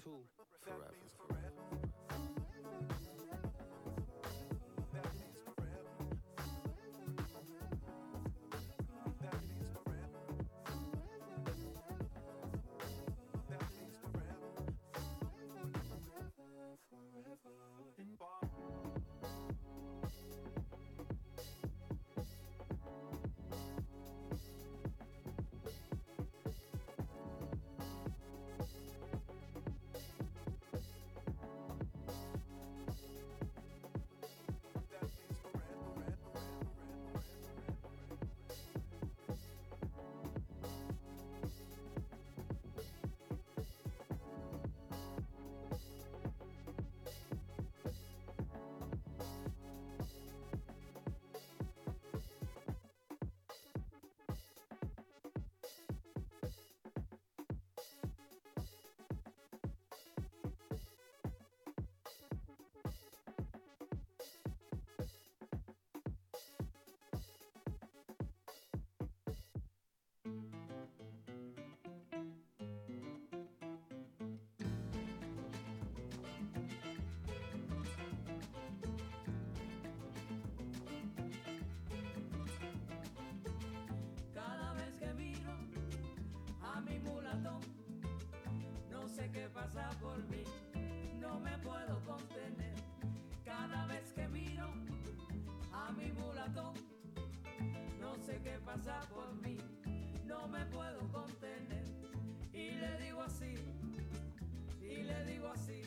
Forever. 0.66 1.39
Cada 84.34 84.74
vez 84.74 84.98
que 85.00 85.14
miro 85.14 85.52
a 86.62 86.82
mi 86.82 87.00
mulato, 87.00 87.60
no 88.90 89.08
sé 89.08 89.30
qué 89.32 89.50
pasa 89.50 89.90
por 90.02 90.18
mí, 90.30 90.44
no 91.20 91.40
me 91.40 91.58
puedo 91.60 92.00
contener. 92.06 92.76
Cada 93.46 93.86
vez 93.88 94.14
que 94.14 94.28
miro 94.28 94.68
a 95.74 95.92
mi 95.92 96.12
mulatón, 96.12 96.74
no 98.00 98.16
sé 98.26 98.40
qué 98.44 98.60
pasa 98.66 99.00
no 100.30 100.48
me 100.48 100.64
puedo 100.68 101.00
contener. 101.12 101.86
Y 102.54 102.72
le 102.72 102.98
digo 103.04 103.22
así, 103.24 103.56
y 104.80 105.04
le 105.04 105.26
digo 105.26 105.48
así, 105.48 105.82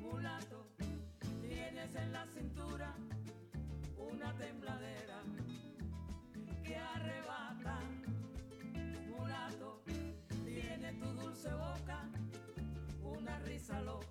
mulato, 0.00 0.66
tienes 1.40 1.94
en 1.94 2.12
la 2.12 2.26
cintura 2.26 2.94
una 3.96 4.36
tembladera 4.36 5.22
que 6.64 6.76
arrebata, 6.76 7.78
mulato, 9.06 9.82
tiene 10.44 10.92
tu 10.94 11.06
dulce 11.20 11.50
boca 11.54 12.08
una 13.04 13.38
risa 13.40 13.80
loca. 13.82 14.07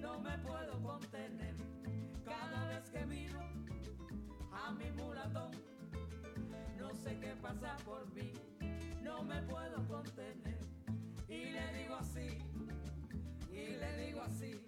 no 0.00 0.20
me 0.20 0.38
puedo 0.38 0.80
contener. 0.82 1.54
Cada 2.24 2.68
vez 2.68 2.88
que 2.90 3.04
miro 3.06 3.40
a 4.52 4.72
mi 4.72 4.90
mulatón, 4.92 5.50
no 6.78 6.94
sé 6.94 7.18
qué 7.18 7.34
pasa 7.42 7.76
por 7.84 8.08
mí, 8.14 8.32
no 9.02 9.22
me 9.24 9.42
puedo 9.42 9.86
contener. 9.88 10.58
Y 11.28 11.46
le 11.46 11.72
digo 11.78 11.96
así, 11.96 12.38
y 13.50 13.76
le 13.76 14.06
digo 14.06 14.20
así. 14.22 14.65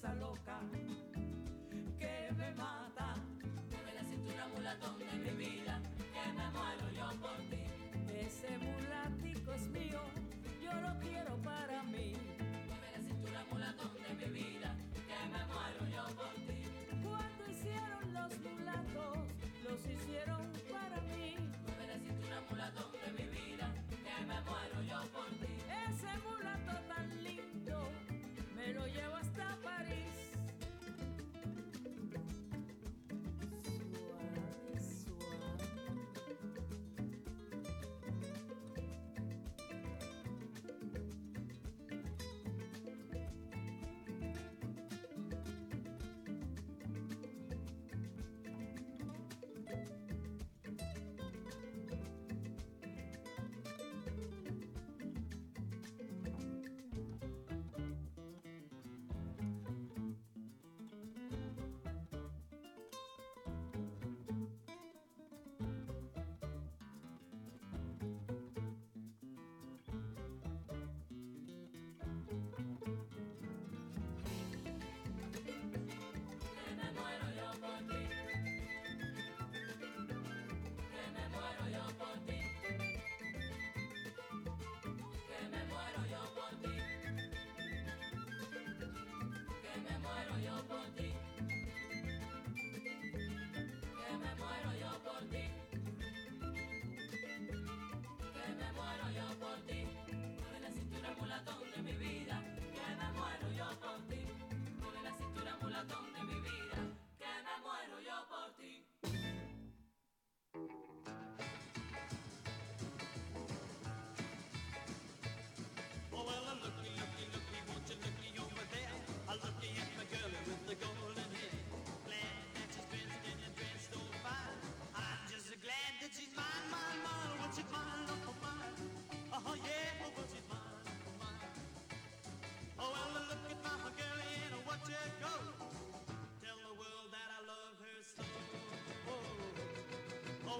esa 0.00 0.14
loca 0.14 0.58
que 1.98 2.32
me 2.32 2.50
mata. 2.52 3.14
Dame 3.70 3.92
la 3.94 4.02
cintura 4.02 4.48
mulatón 4.56 4.98
de 4.98 5.12
mi 5.20 5.44
vida, 5.44 5.78
que 6.14 6.32
me 6.38 6.50
muero 6.56 6.86
yo 6.96 7.20
por 7.20 7.36
ti. 7.50 7.64
Ese 8.18 8.56
mulatico 8.56 9.52
es 9.52 9.66
mío, 9.68 10.00
yo 10.62 10.72
lo 10.80 10.98
quiero 11.00 11.36
para 11.42 11.82
mí. 11.82 12.14
Dame 12.70 12.88
la 12.96 13.02
cintura 13.02 13.44
mulatón 13.50 13.92
de 14.18 14.26
mi 14.26 14.40
vida, 14.40 14.74
que 15.06 15.20
me 15.32 15.42
muero 15.52 15.82
yo 15.94 16.16
por 16.16 16.34
ti. 16.48 16.62
Cuando 17.02 17.50
hicieron 17.50 18.14
los 18.14 18.38
mulatos, 18.40 19.18
los 19.68 19.80
hicieron 19.86 20.49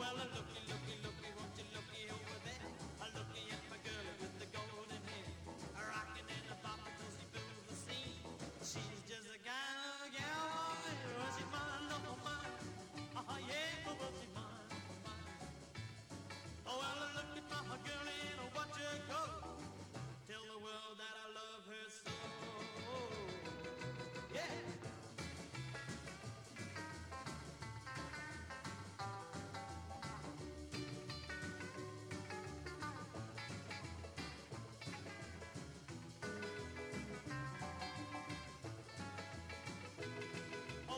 well, 0.00 0.49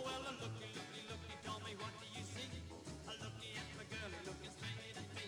Well, 0.02 0.18
a 0.26 0.34
looky, 0.42 0.66
looky, 0.74 1.02
looky, 1.08 1.34
tell 1.46 1.60
me 1.62 1.72
what 1.78 1.94
do 2.02 2.06
you 2.10 2.24
see? 2.26 2.50
A 3.06 3.14
looky 3.22 3.50
at 3.54 3.68
my 3.78 3.86
girl, 3.86 4.10
looking 4.26 4.50
straight 4.50 4.96
at 4.98 5.08
me. 5.14 5.26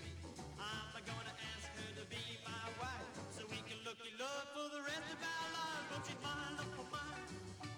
I'm 0.59 0.91
gonna 1.07 1.35
ask 1.55 1.71
her 1.79 1.91
to 2.03 2.05
be 2.11 2.23
my 2.43 2.67
wife, 2.83 3.11
so 3.31 3.47
we 3.47 3.63
can 3.71 3.79
looky 3.87 4.11
love 4.19 4.47
for 4.51 4.67
the 4.75 4.83
rest 4.83 5.07
of 5.15 5.21
our 5.23 5.47
lives. 5.55 5.87
Won't 5.95 6.07
you 6.11 6.19
mind, 6.27 6.59
oh, 6.75 6.87
mine? 6.91 7.23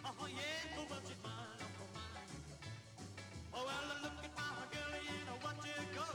Oh, 0.08 0.28
yeah, 0.32 0.76
oh, 0.80 0.88
won't 0.88 1.04
you 1.04 1.18
mind, 1.20 1.60
oh, 1.68 1.88
mine? 1.92 2.32
Oh, 3.52 3.62
well, 3.68 3.86
I 3.92 3.96
look 4.00 4.16
at 4.24 4.32
my 4.32 4.64
girl, 4.72 4.92
and 4.96 5.28
I 5.28 5.36
watch 5.44 5.64
her 5.68 5.84
go. 5.92 6.08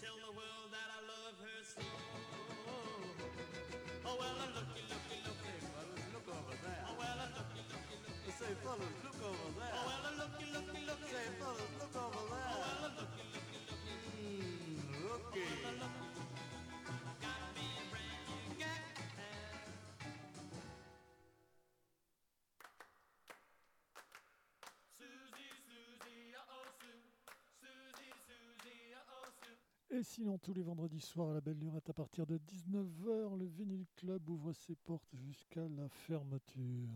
Tell 0.00 0.16
the 0.16 0.32
world 0.32 0.68
that 0.72 0.88
I 0.96 1.00
love 1.04 1.36
her 1.44 1.60
so. 1.60 1.84
Oh, 4.08 4.16
well, 4.16 4.36
I 4.40 4.48
look 4.56 4.63
Et 29.96 30.02
sinon, 30.02 30.38
tous 30.38 30.52
les 30.52 30.62
vendredis 30.62 31.00
soirs 31.00 31.30
à 31.30 31.34
la 31.34 31.40
Belle 31.40 31.60
Lurette, 31.60 31.88
à 31.88 31.92
partir 31.92 32.26
de 32.26 32.36
19h, 32.36 33.38
le 33.38 33.46
Vinyl 33.46 33.86
Club 33.94 34.28
ouvre 34.28 34.52
ses 34.52 34.74
portes 34.74 35.14
jusqu'à 35.14 35.68
la 35.68 35.88
fermeture. 35.88 36.88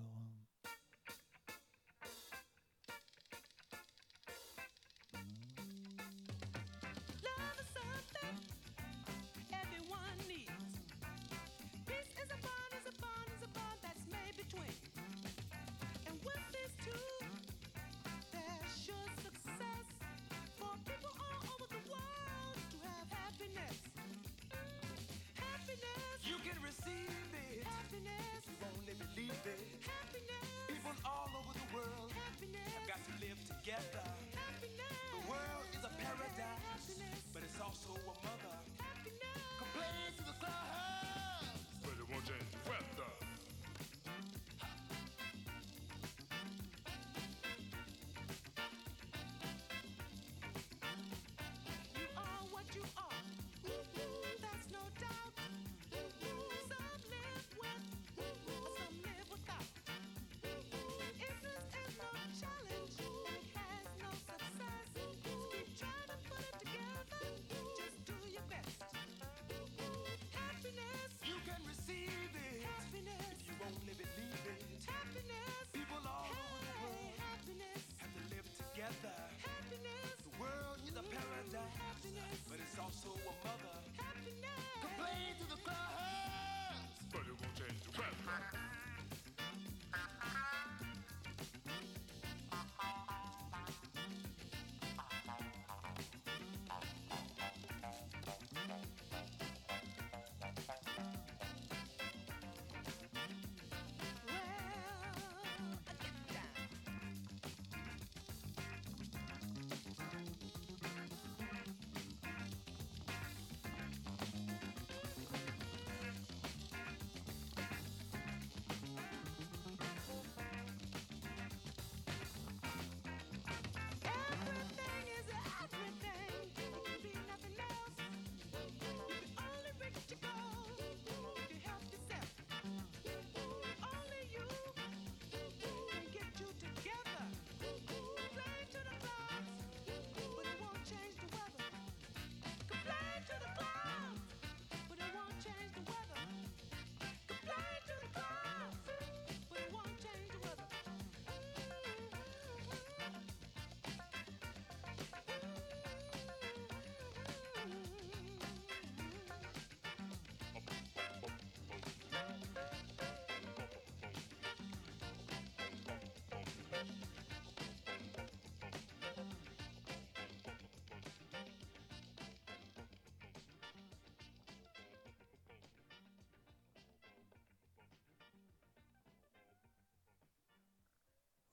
together. 33.69 34.18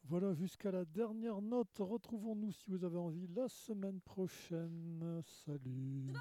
Voilà, 0.07 0.33
jusqu'à 0.33 0.69
la 0.69 0.85
dernière 0.85 1.41
note. 1.41 1.79
Retrouvons-nous, 1.79 2.51
si 2.51 2.69
vous 2.69 2.83
avez 2.85 2.97
envie, 2.97 3.27
la 3.35 3.47
semaine 3.47 3.99
prochaine. 4.01 5.21
Salut. 5.45 6.13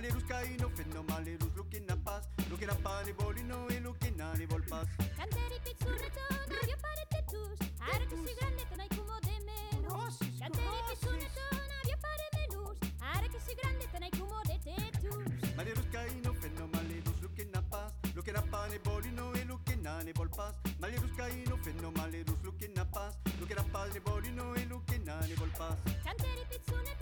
Malirus 0.00 0.22
kaino 0.28 0.68
fenno 0.76 1.02
malirus 1.08 1.50
lukina 1.56 1.94
pas 2.04 2.24
Lukina 2.50 2.74
pani 2.84 3.12
bolino 3.12 3.66
e 3.68 3.80
lukina 3.80 4.32
ni 4.38 4.46
volpas 4.46 4.86
Canteri 5.18 5.58
pizzurreto 5.64 6.24
nario 6.52 6.76
parete 6.84 7.20
tus 7.30 7.58
Aratusi 7.92 8.32
grandeta 8.38 8.76
nai 8.80 8.88
kumo 8.94 9.18
de 9.26 9.36
menus 9.48 10.16
oh, 10.16 10.30
Canteri 10.40 10.78
oh, 10.78 10.86
pizzurreto 10.88 11.44
nario 11.72 11.98
pare 12.04 12.26
menus 12.36 12.78
Aratusi 13.12 13.54
grandeta 13.60 13.98
nai 13.98 14.10
kumo 14.16 14.40
de 14.48 14.56
tetus. 14.64 15.52
Malirus 15.58 15.88
kaino 15.92 16.32
fenno 16.40 16.66
malirus 16.72 17.20
lukina 17.20 17.62
pas 17.68 17.92
Lukina 18.16 18.42
pani 18.50 18.78
bolino 18.78 19.34
e 19.34 19.44
lukina 19.44 20.02
ni 20.02 20.12
volpas 20.12 20.54
Malirus 20.80 21.12
kaino 21.20 21.58
fenno 21.62 21.90
malirus 21.98 22.40
lukina 22.42 22.86
pas 22.86 23.12
Lukina 23.38 23.64
pani 23.72 24.00
bolino 24.00 24.54
e 24.54 24.64
lukina 24.64 25.20
ni 25.28 25.34
volpas 25.34 25.76
Canteri 26.08 26.44
pizzurreto 26.48 26.99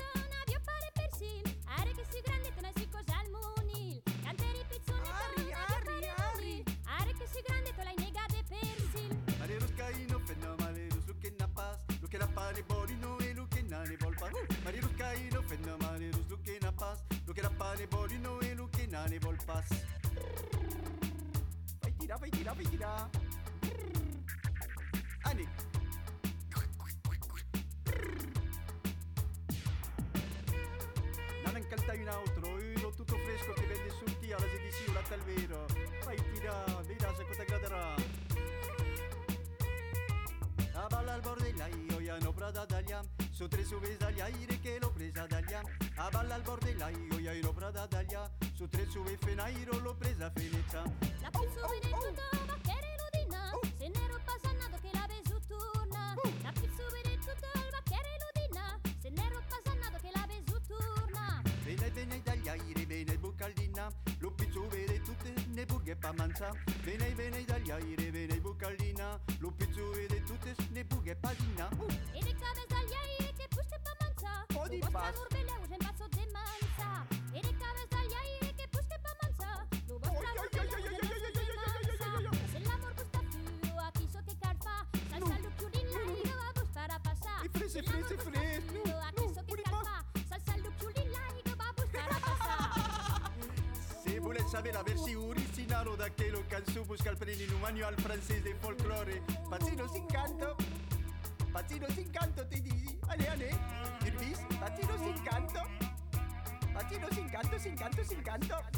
pane 17.68 17.86
bol, 17.90 18.08
you 18.10 18.18
know 18.18 18.38
he 18.40 18.54
looking 18.54 18.94
and 18.94 19.12
he 19.12 19.18
ball 19.18 19.36
pass. 19.46 19.68
vai 21.82 21.92
tira. 21.98 22.14
up, 22.14 22.20
fight 22.20 22.40
it 22.40 22.48
up, 22.48 22.56
fight 22.56 22.74
it 22.74 22.82
up. 22.82 23.16
And 25.24 25.40
it. 25.40 25.48
Un 31.90 32.08
altro, 32.08 32.48
uno 32.52 32.90
tutto 32.94 33.16
fresco 33.16 33.52
che 33.54 33.66
vende 33.66 33.90
sul 33.90 34.18
tia, 34.18 34.36
la 34.38 34.46
si 34.46 34.58
dice 34.62 34.92
la 34.92 35.00
talvero. 35.00 35.66
Vai 36.04 36.16
tira, 36.32 36.64
vedrà 36.86 37.14
se 37.14 37.24
cosa 37.24 37.44
graderà. 37.44 37.94
La 40.72 40.86
balla 40.88 41.12
al 41.14 41.20
bordello, 41.20 41.66
io 41.90 42.00
ya 42.00 42.18
no 42.18 42.32
prada 42.32 42.64
dagliam. 42.64 43.17
Su 43.38 43.46
tre 43.46 43.62
sube 43.64 43.96
dagli 43.96 44.18
aire 44.20 44.58
che 44.58 44.78
l'ho 44.80 44.90
presa 44.90 45.24
d'aglia 45.24 45.62
A 45.98 46.08
balla 46.08 46.34
al 46.34 46.42
bordellaio, 46.42 47.20
io 47.20 47.30
hanno 47.30 47.52
prada 47.52 47.86
d'aglia 47.86 48.28
Su 48.52 48.66
tre 48.66 48.84
sube 48.90 49.16
fenairo 49.16 49.78
l'ho 49.78 49.94
presa 49.94 50.28
fenezza 50.34 50.82
La 51.20 51.30
pizzo 51.30 51.68
vede 51.68 51.88
tutto, 51.88 52.46
ma 52.48 52.58
che 52.60 52.74
l'udina, 52.98 53.50
se 53.78 53.88
nero 53.94 54.18
pasanato 54.24 54.78
che 54.82 54.90
la 54.92 55.06
vesu 55.06 55.38
turna. 55.46 56.14
La 56.42 56.50
pizzo 56.50 56.82
vede 56.90 57.16
tutto, 57.18 57.46
ma 57.54 57.80
che 57.84 58.00
l'udina, 58.18 58.80
se 59.00 59.08
nero 59.10 59.40
pasanato 59.48 59.98
che 60.02 60.10
la 60.12 60.26
vesu 60.26 60.60
turna. 60.66 61.42
Bene 61.62 61.90
bene 61.90 62.20
dagli 62.24 62.48
aire, 62.48 62.86
bene 62.86 63.18
bucaldina 63.18 63.88
Lo 64.18 64.32
pizzo 64.32 64.66
vede 64.68 65.00
tutte 65.02 65.34
ne 65.48 65.64
burghe 65.66 65.94
pa 65.94 66.12
manza. 66.12 66.50
Bene 66.82 67.12
bene 67.12 67.44
dagli 67.44 67.70
aire, 67.70 68.10
bene 68.10 68.40
bucaldina 68.40 69.20
Lo 69.38 69.52
pizzo 69.52 69.90
vede 69.90 70.22
tutte 70.22 70.56
ne 70.70 70.84
burghe 70.84 71.14
pa 71.14 71.32
dina 71.34 71.68
E 71.68 72.07
Bas 74.68 74.76
urbelau 74.76 74.92
zen 74.92 75.08
la 75.08 75.16
urbelau 75.24 75.60
zen 75.66 75.80
batzote 75.80 76.24
mantza 76.34 77.06
Ez 82.44 82.54
el 82.54 82.70
amor 82.70 82.92
pues 82.94 83.08
gusta 83.08 83.18
aquí 83.86 84.06
carpa 84.38 84.86
Salsa 85.08 85.38
lukiurin 85.38 85.88
la 85.90 86.02
ido 86.20 86.36
a 86.38 86.52
gustar 86.60 86.90
a 86.90 86.98
pasar. 87.00 87.40
Y 87.44 87.48
no, 87.48 87.54
pues 87.54 87.74
no, 89.16 89.24
un 89.24 89.32
carpa 89.62 90.04
Salsa 90.28 90.54
lukiurin 90.58 91.12
la 91.12 91.22
ido 91.40 91.54
a 91.62 91.72
gustar 91.72 92.10
a 92.12 92.18
pasar. 92.20 92.68
Busca 96.86 97.10
il 97.10 97.16
premio 97.16 97.44
in 97.44 97.52
un 97.54 97.60
manual 97.60 97.94
francese 97.96 98.42
di 98.42 98.54
folklore 98.58 99.22
Pazzino 99.48 99.88
si 99.88 100.04
canto, 100.06 100.56
pazzino 101.50 101.86
si 101.90 102.08
canto 102.10 102.46
ti 102.46 102.60
dici 102.60 102.97
Ale 103.18 103.30
ale 103.30 103.50
Dirvis 104.04 104.38
Pazzino 104.60 104.96
sin 104.98 105.22
canto. 105.24 105.62
Pazzino 106.72 107.08
sin 107.12 107.28
canto 107.28 107.58
sin 107.58 107.74
canto 107.74 108.04
sin 108.04 108.22
canto 108.22 108.77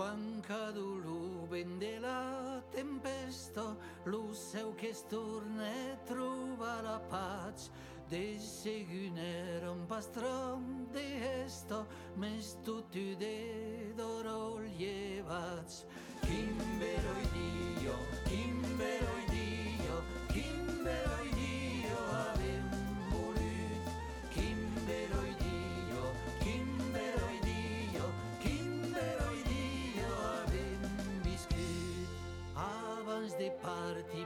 Quan 0.00 0.40
cadu 0.40 0.96
lo 1.04 1.46
vent 1.50 1.78
de 1.78 1.98
la 2.00 2.62
tempesta, 2.72 3.76
lo 4.06 4.32
seu 4.32 4.74
che 4.74 4.94
storna 4.94 5.66
e 5.68 5.98
trova 6.06 6.80
la 6.80 6.98
pace. 6.98 7.68
De 8.08 8.38
seguiner 8.40 9.68
un 9.68 9.84
pastrom 9.86 10.88
de 10.90 11.44
esto, 11.44 11.86
mes 12.16 12.56
tutti 12.64 13.14
de 13.14 13.92
d'oro 13.94 14.62
llevats. 14.78 15.84
Quin 16.24 16.56
vero 16.78 17.14
Dio, 17.36 17.94
quin 18.24 18.56
vero 18.78 19.14
Dio, 19.28 20.02
quin 20.32 20.82
vero 20.82 21.19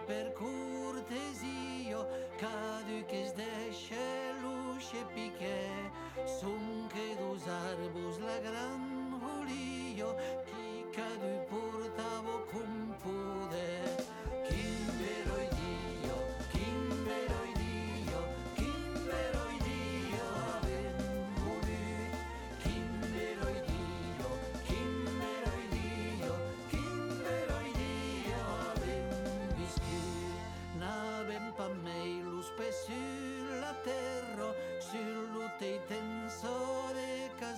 per 0.06 0.32
cortesio, 0.32 2.06
cadu 2.36 3.04
che 3.06 3.24
sdesce 3.26 3.96
luce 4.40 5.04
piché, 5.14 5.90
son 6.26 6.86
che 6.88 7.16
dos 7.18 7.46
arbus 7.46 8.18
la 8.18 8.38
gran 8.38 9.18
volio, 9.18 10.14
chi 10.44 10.84
cadu 10.90 11.44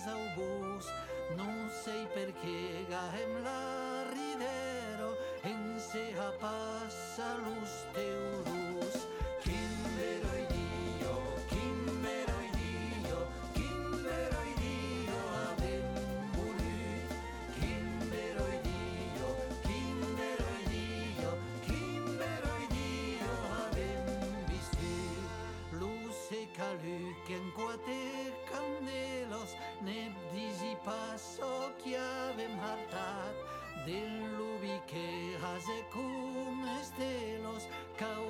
de 0.07 0.13
casa 0.13 0.17
o 0.17 0.29
bus. 0.37 0.87
Non 1.37 1.69
sei 1.69 2.07
gahem 2.89 3.43
la 3.43 4.05
ridero, 4.15 5.11
en 5.43 5.79
se 5.79 6.15
passa 6.41 7.37
los 7.43 7.76
parapasokja 30.87 32.33
vem 32.37 32.55
hartat, 32.59 33.35
din 33.87 34.39
lubi 34.39 34.79
ke 34.87 35.35
hazekumes 35.43 36.89
telos, 36.99 37.67
kau 37.99 38.26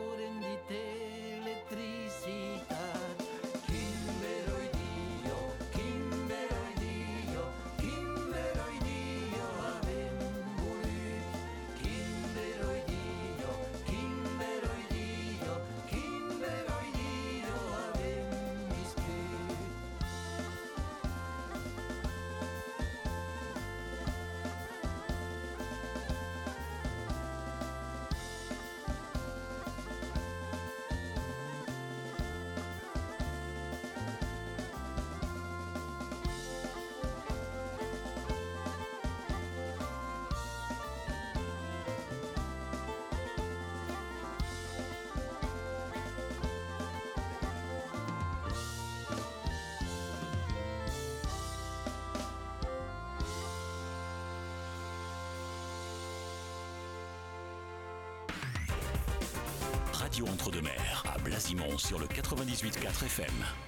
Radio 59.98 60.26
Entre-deux-Mers, 60.28 61.04
à 61.14 61.18
Blasimont 61.18 61.78
sur 61.78 61.98
le 61.98 62.06
98.4 62.06 63.06
FM. 63.06 63.65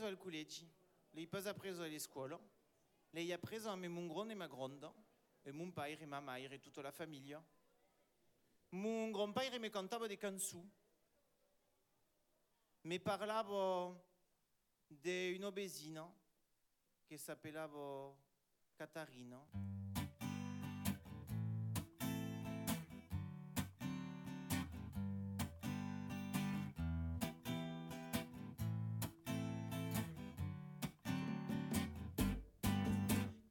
Appreso 0.00 0.06
al 0.06 0.16
collegi, 0.16 0.66
l'hai 1.10 1.26
pas 1.26 1.46
appreso 1.46 1.82
alle 1.82 1.98
scuole, 1.98 2.38
l'hai 3.10 3.32
appreso 3.32 3.68
a 3.68 3.76
me 3.76 3.88
mon 3.88 4.08
grande 4.08 4.32
e 4.32 4.36
ma 4.36 4.46
gronda, 4.46 4.92
e 5.42 5.52
mon 5.52 5.72
père 5.72 6.00
e 6.00 6.06
ma 6.06 6.20
mère 6.20 6.54
e 6.54 6.60
tutta 6.60 6.80
la 6.80 6.90
famiglia. 6.90 7.42
Mon 8.70 9.10
grand-père 9.10 9.58
me 9.58 9.68
cantava 9.68 10.06
des 10.06 10.16
canzoni, 10.16 10.70
me 12.82 12.98
parlava 13.00 13.92
di 14.86 15.34
una 15.36 15.50
besina 15.50 16.08
che 17.04 17.18
s'appellava 17.18 18.14
Catarina. 18.76 19.59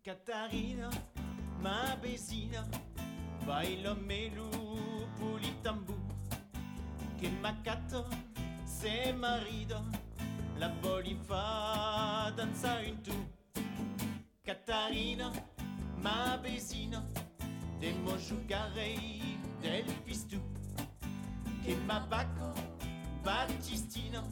Catarina, 0.09 0.89
ma 1.61 1.95
vecina, 2.01 2.67
baila 3.45 3.93
melu 3.93 4.49
pulitambu, 5.19 5.93
che 7.15 7.29
macato 7.29 8.07
se 8.63 9.13
marido, 9.13 9.85
la 10.57 10.69
bolifa 10.69 12.33
danza 12.35 12.81
in 12.81 12.99
tu. 13.03 13.13
Catarina, 14.41 15.29
ma 15.97 16.39
vecina, 16.41 17.05
demo 17.77 18.17
giocare 18.17 18.97
del 19.59 19.93
pistu, 20.03 20.41
che 21.61 21.75
mabacco 21.85 22.51
Battistina, 23.21 24.23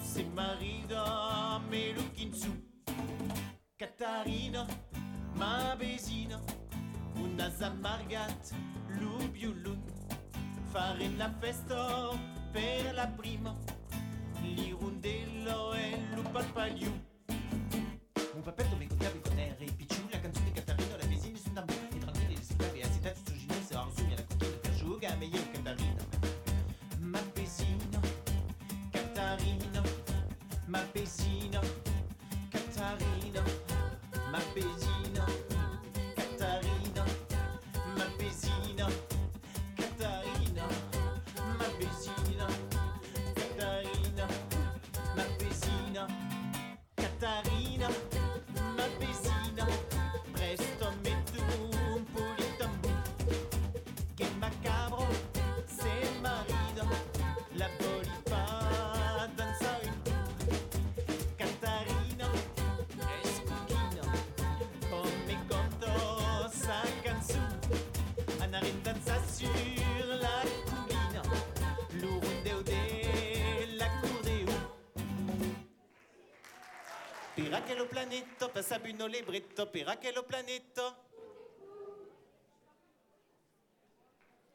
se 0.00 0.24
marido 0.24 1.60
melukinsu. 1.68 2.64
Catarina, 3.78 4.66
ma 5.36 5.74
vesina, 5.76 6.40
una 7.14 7.50
zamargat, 7.50 8.54
lubiulun, 8.98 9.82
fare 10.70 11.08
la 11.16 11.32
festa 11.38 12.10
per 12.52 12.94
la 12.94 13.06
prima, 13.06 13.54
l'irundello 14.40 15.74
e 15.74 15.98
l'upalpaliu. 16.14 16.92
Un 18.34 18.42
papetto 18.42 18.76
mi 18.76 18.86
Per 77.56 77.64
quello 77.64 77.86
planeta, 77.86 78.50
passa 78.50 78.78
buno 78.78 79.06
libretto, 79.06 79.66
per 79.70 79.96
quello 79.98 80.22
planeta. 80.24 80.94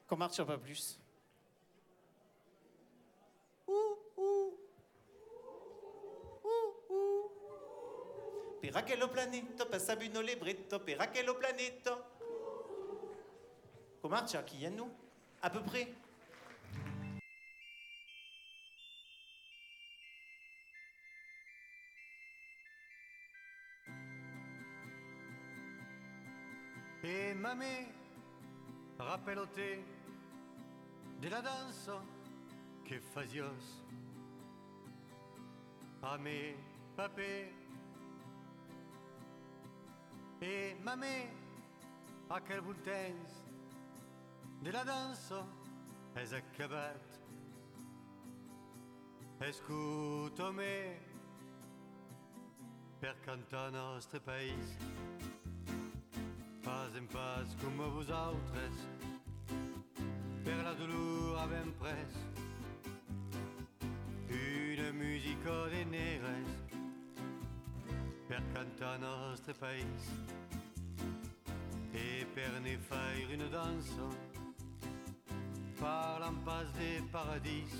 Qu'on 0.05 0.17
marche 0.17 0.45
pas 0.45 0.59
plus. 0.59 0.99
Per 8.59 8.83
quello 8.83 9.09
planeta, 9.09 9.65
passa 9.65 9.95
buno 9.95 10.21
libretto, 10.21 10.79
per 10.79 11.09
quello 11.09 11.35
planeta. 11.35 12.07
Qu'on 13.99 14.09
marche 14.09 14.43
qui 14.45 14.63
a 14.63 14.69
nous? 14.69 14.91
À 15.41 15.49
peu 15.49 15.63
près. 15.63 15.91
E 27.03 27.33
mamè, 27.33 27.91
rappellote 28.97 29.83
della 31.17 31.41
danza 31.41 31.99
che 32.83 33.01
fazios. 33.01 33.83
A 36.01 36.17
me, 36.17 36.55
papè. 36.93 37.53
E 40.37 40.77
mamè, 40.79 41.29
a 42.27 42.41
quel 42.41 42.61
bel 42.61 42.81
temps 42.81 43.43
della 44.59 44.83
danza 44.83 45.43
è 46.13 46.21
accabat. 46.21 47.19
Escutami 49.39 50.99
per 52.99 53.19
cantare 53.21 53.71
nostre 53.71 54.19
pas 56.71 56.95
en 56.95 57.05
pas 57.07 57.47
com 57.61 57.83
a 57.83 57.87
vosaltres 57.87 58.75
per 60.45 60.57
la 60.63 60.73
dolor 60.79 61.39
avem 61.43 61.71
pres 61.81 62.13
una 64.35 64.91
música 64.99 65.55
de 65.73 65.81
negres 65.91 66.53
per 68.29 68.39
cantar 68.53 68.93
nostre 68.99 69.53
país 69.63 70.07
e 71.93 72.25
per 72.35 72.51
ne 72.67 72.77
faire 72.91 73.35
una 73.35 73.49
dansa 73.57 74.07
parlant 75.81 76.39
pas 76.45 76.71
de 76.79 76.91
paradis. 77.11 77.75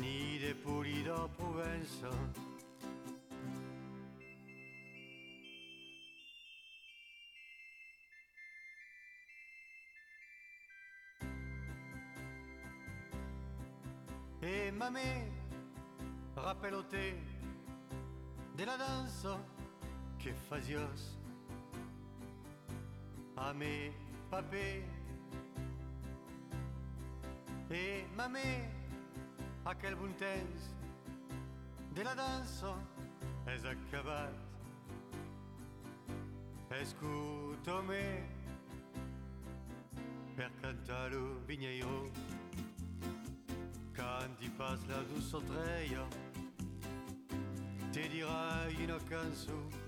Ni 0.00 0.38
de 0.38 0.52
poli 0.64 1.02
de 1.04 1.20
Provença 1.38 2.45
E 14.76 14.78
mamè, 14.78 15.26
rappellote 16.34 17.22
della 18.52 18.76
danza 18.76 19.42
che 20.18 20.34
fazios. 20.34 21.18
A 23.36 23.54
me, 23.54 23.90
papè. 24.28 24.84
E 27.68 28.06
mamè, 28.14 28.70
a 29.62 29.74
quel 29.76 30.14
temps 30.16 30.74
della 31.92 32.12
danza 32.12 32.76
è 33.44 33.56
accabat. 33.64 34.34
Escutami 36.68 38.28
per 40.34 40.52
cantare 40.60 41.16
vigneiro 41.46 42.45
quand 44.06 44.40
il 44.40 44.50
passe 44.52 44.86
la 44.88 45.02
douce 45.10 45.44
treia 45.46 46.06
te 47.92 48.08
dirai 48.08 48.84
una 48.84 48.98
canzone 49.08 49.84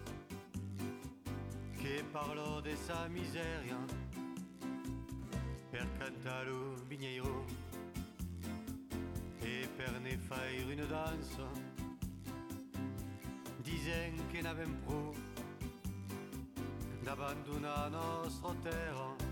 che 1.81 2.05
parla 2.11 2.61
de 2.61 2.75
sa 2.77 3.07
miseria 3.09 3.79
per 5.71 5.87
cantare 5.99 6.51
vigneiro 6.89 7.45
e 9.41 9.69
per 9.77 10.01
ne 10.01 10.19
faire 10.19 10.65
una 10.75 10.87
danza 10.87 11.47
dicen 13.63 14.27
che 14.31 14.43
n'avem 14.43 14.75
prou 14.85 15.15
d'abbandonar 17.05 17.91
nostra 17.91 18.55
terra 18.63 19.28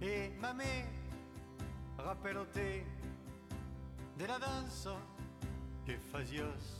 e 0.00 0.30
ma 0.40 0.52
me 0.52 0.86
rappelloté 1.98 2.84
de 4.16 4.26
la 4.26 4.38
danza 4.38 4.96
que 5.84 5.98
fazios 5.98 6.78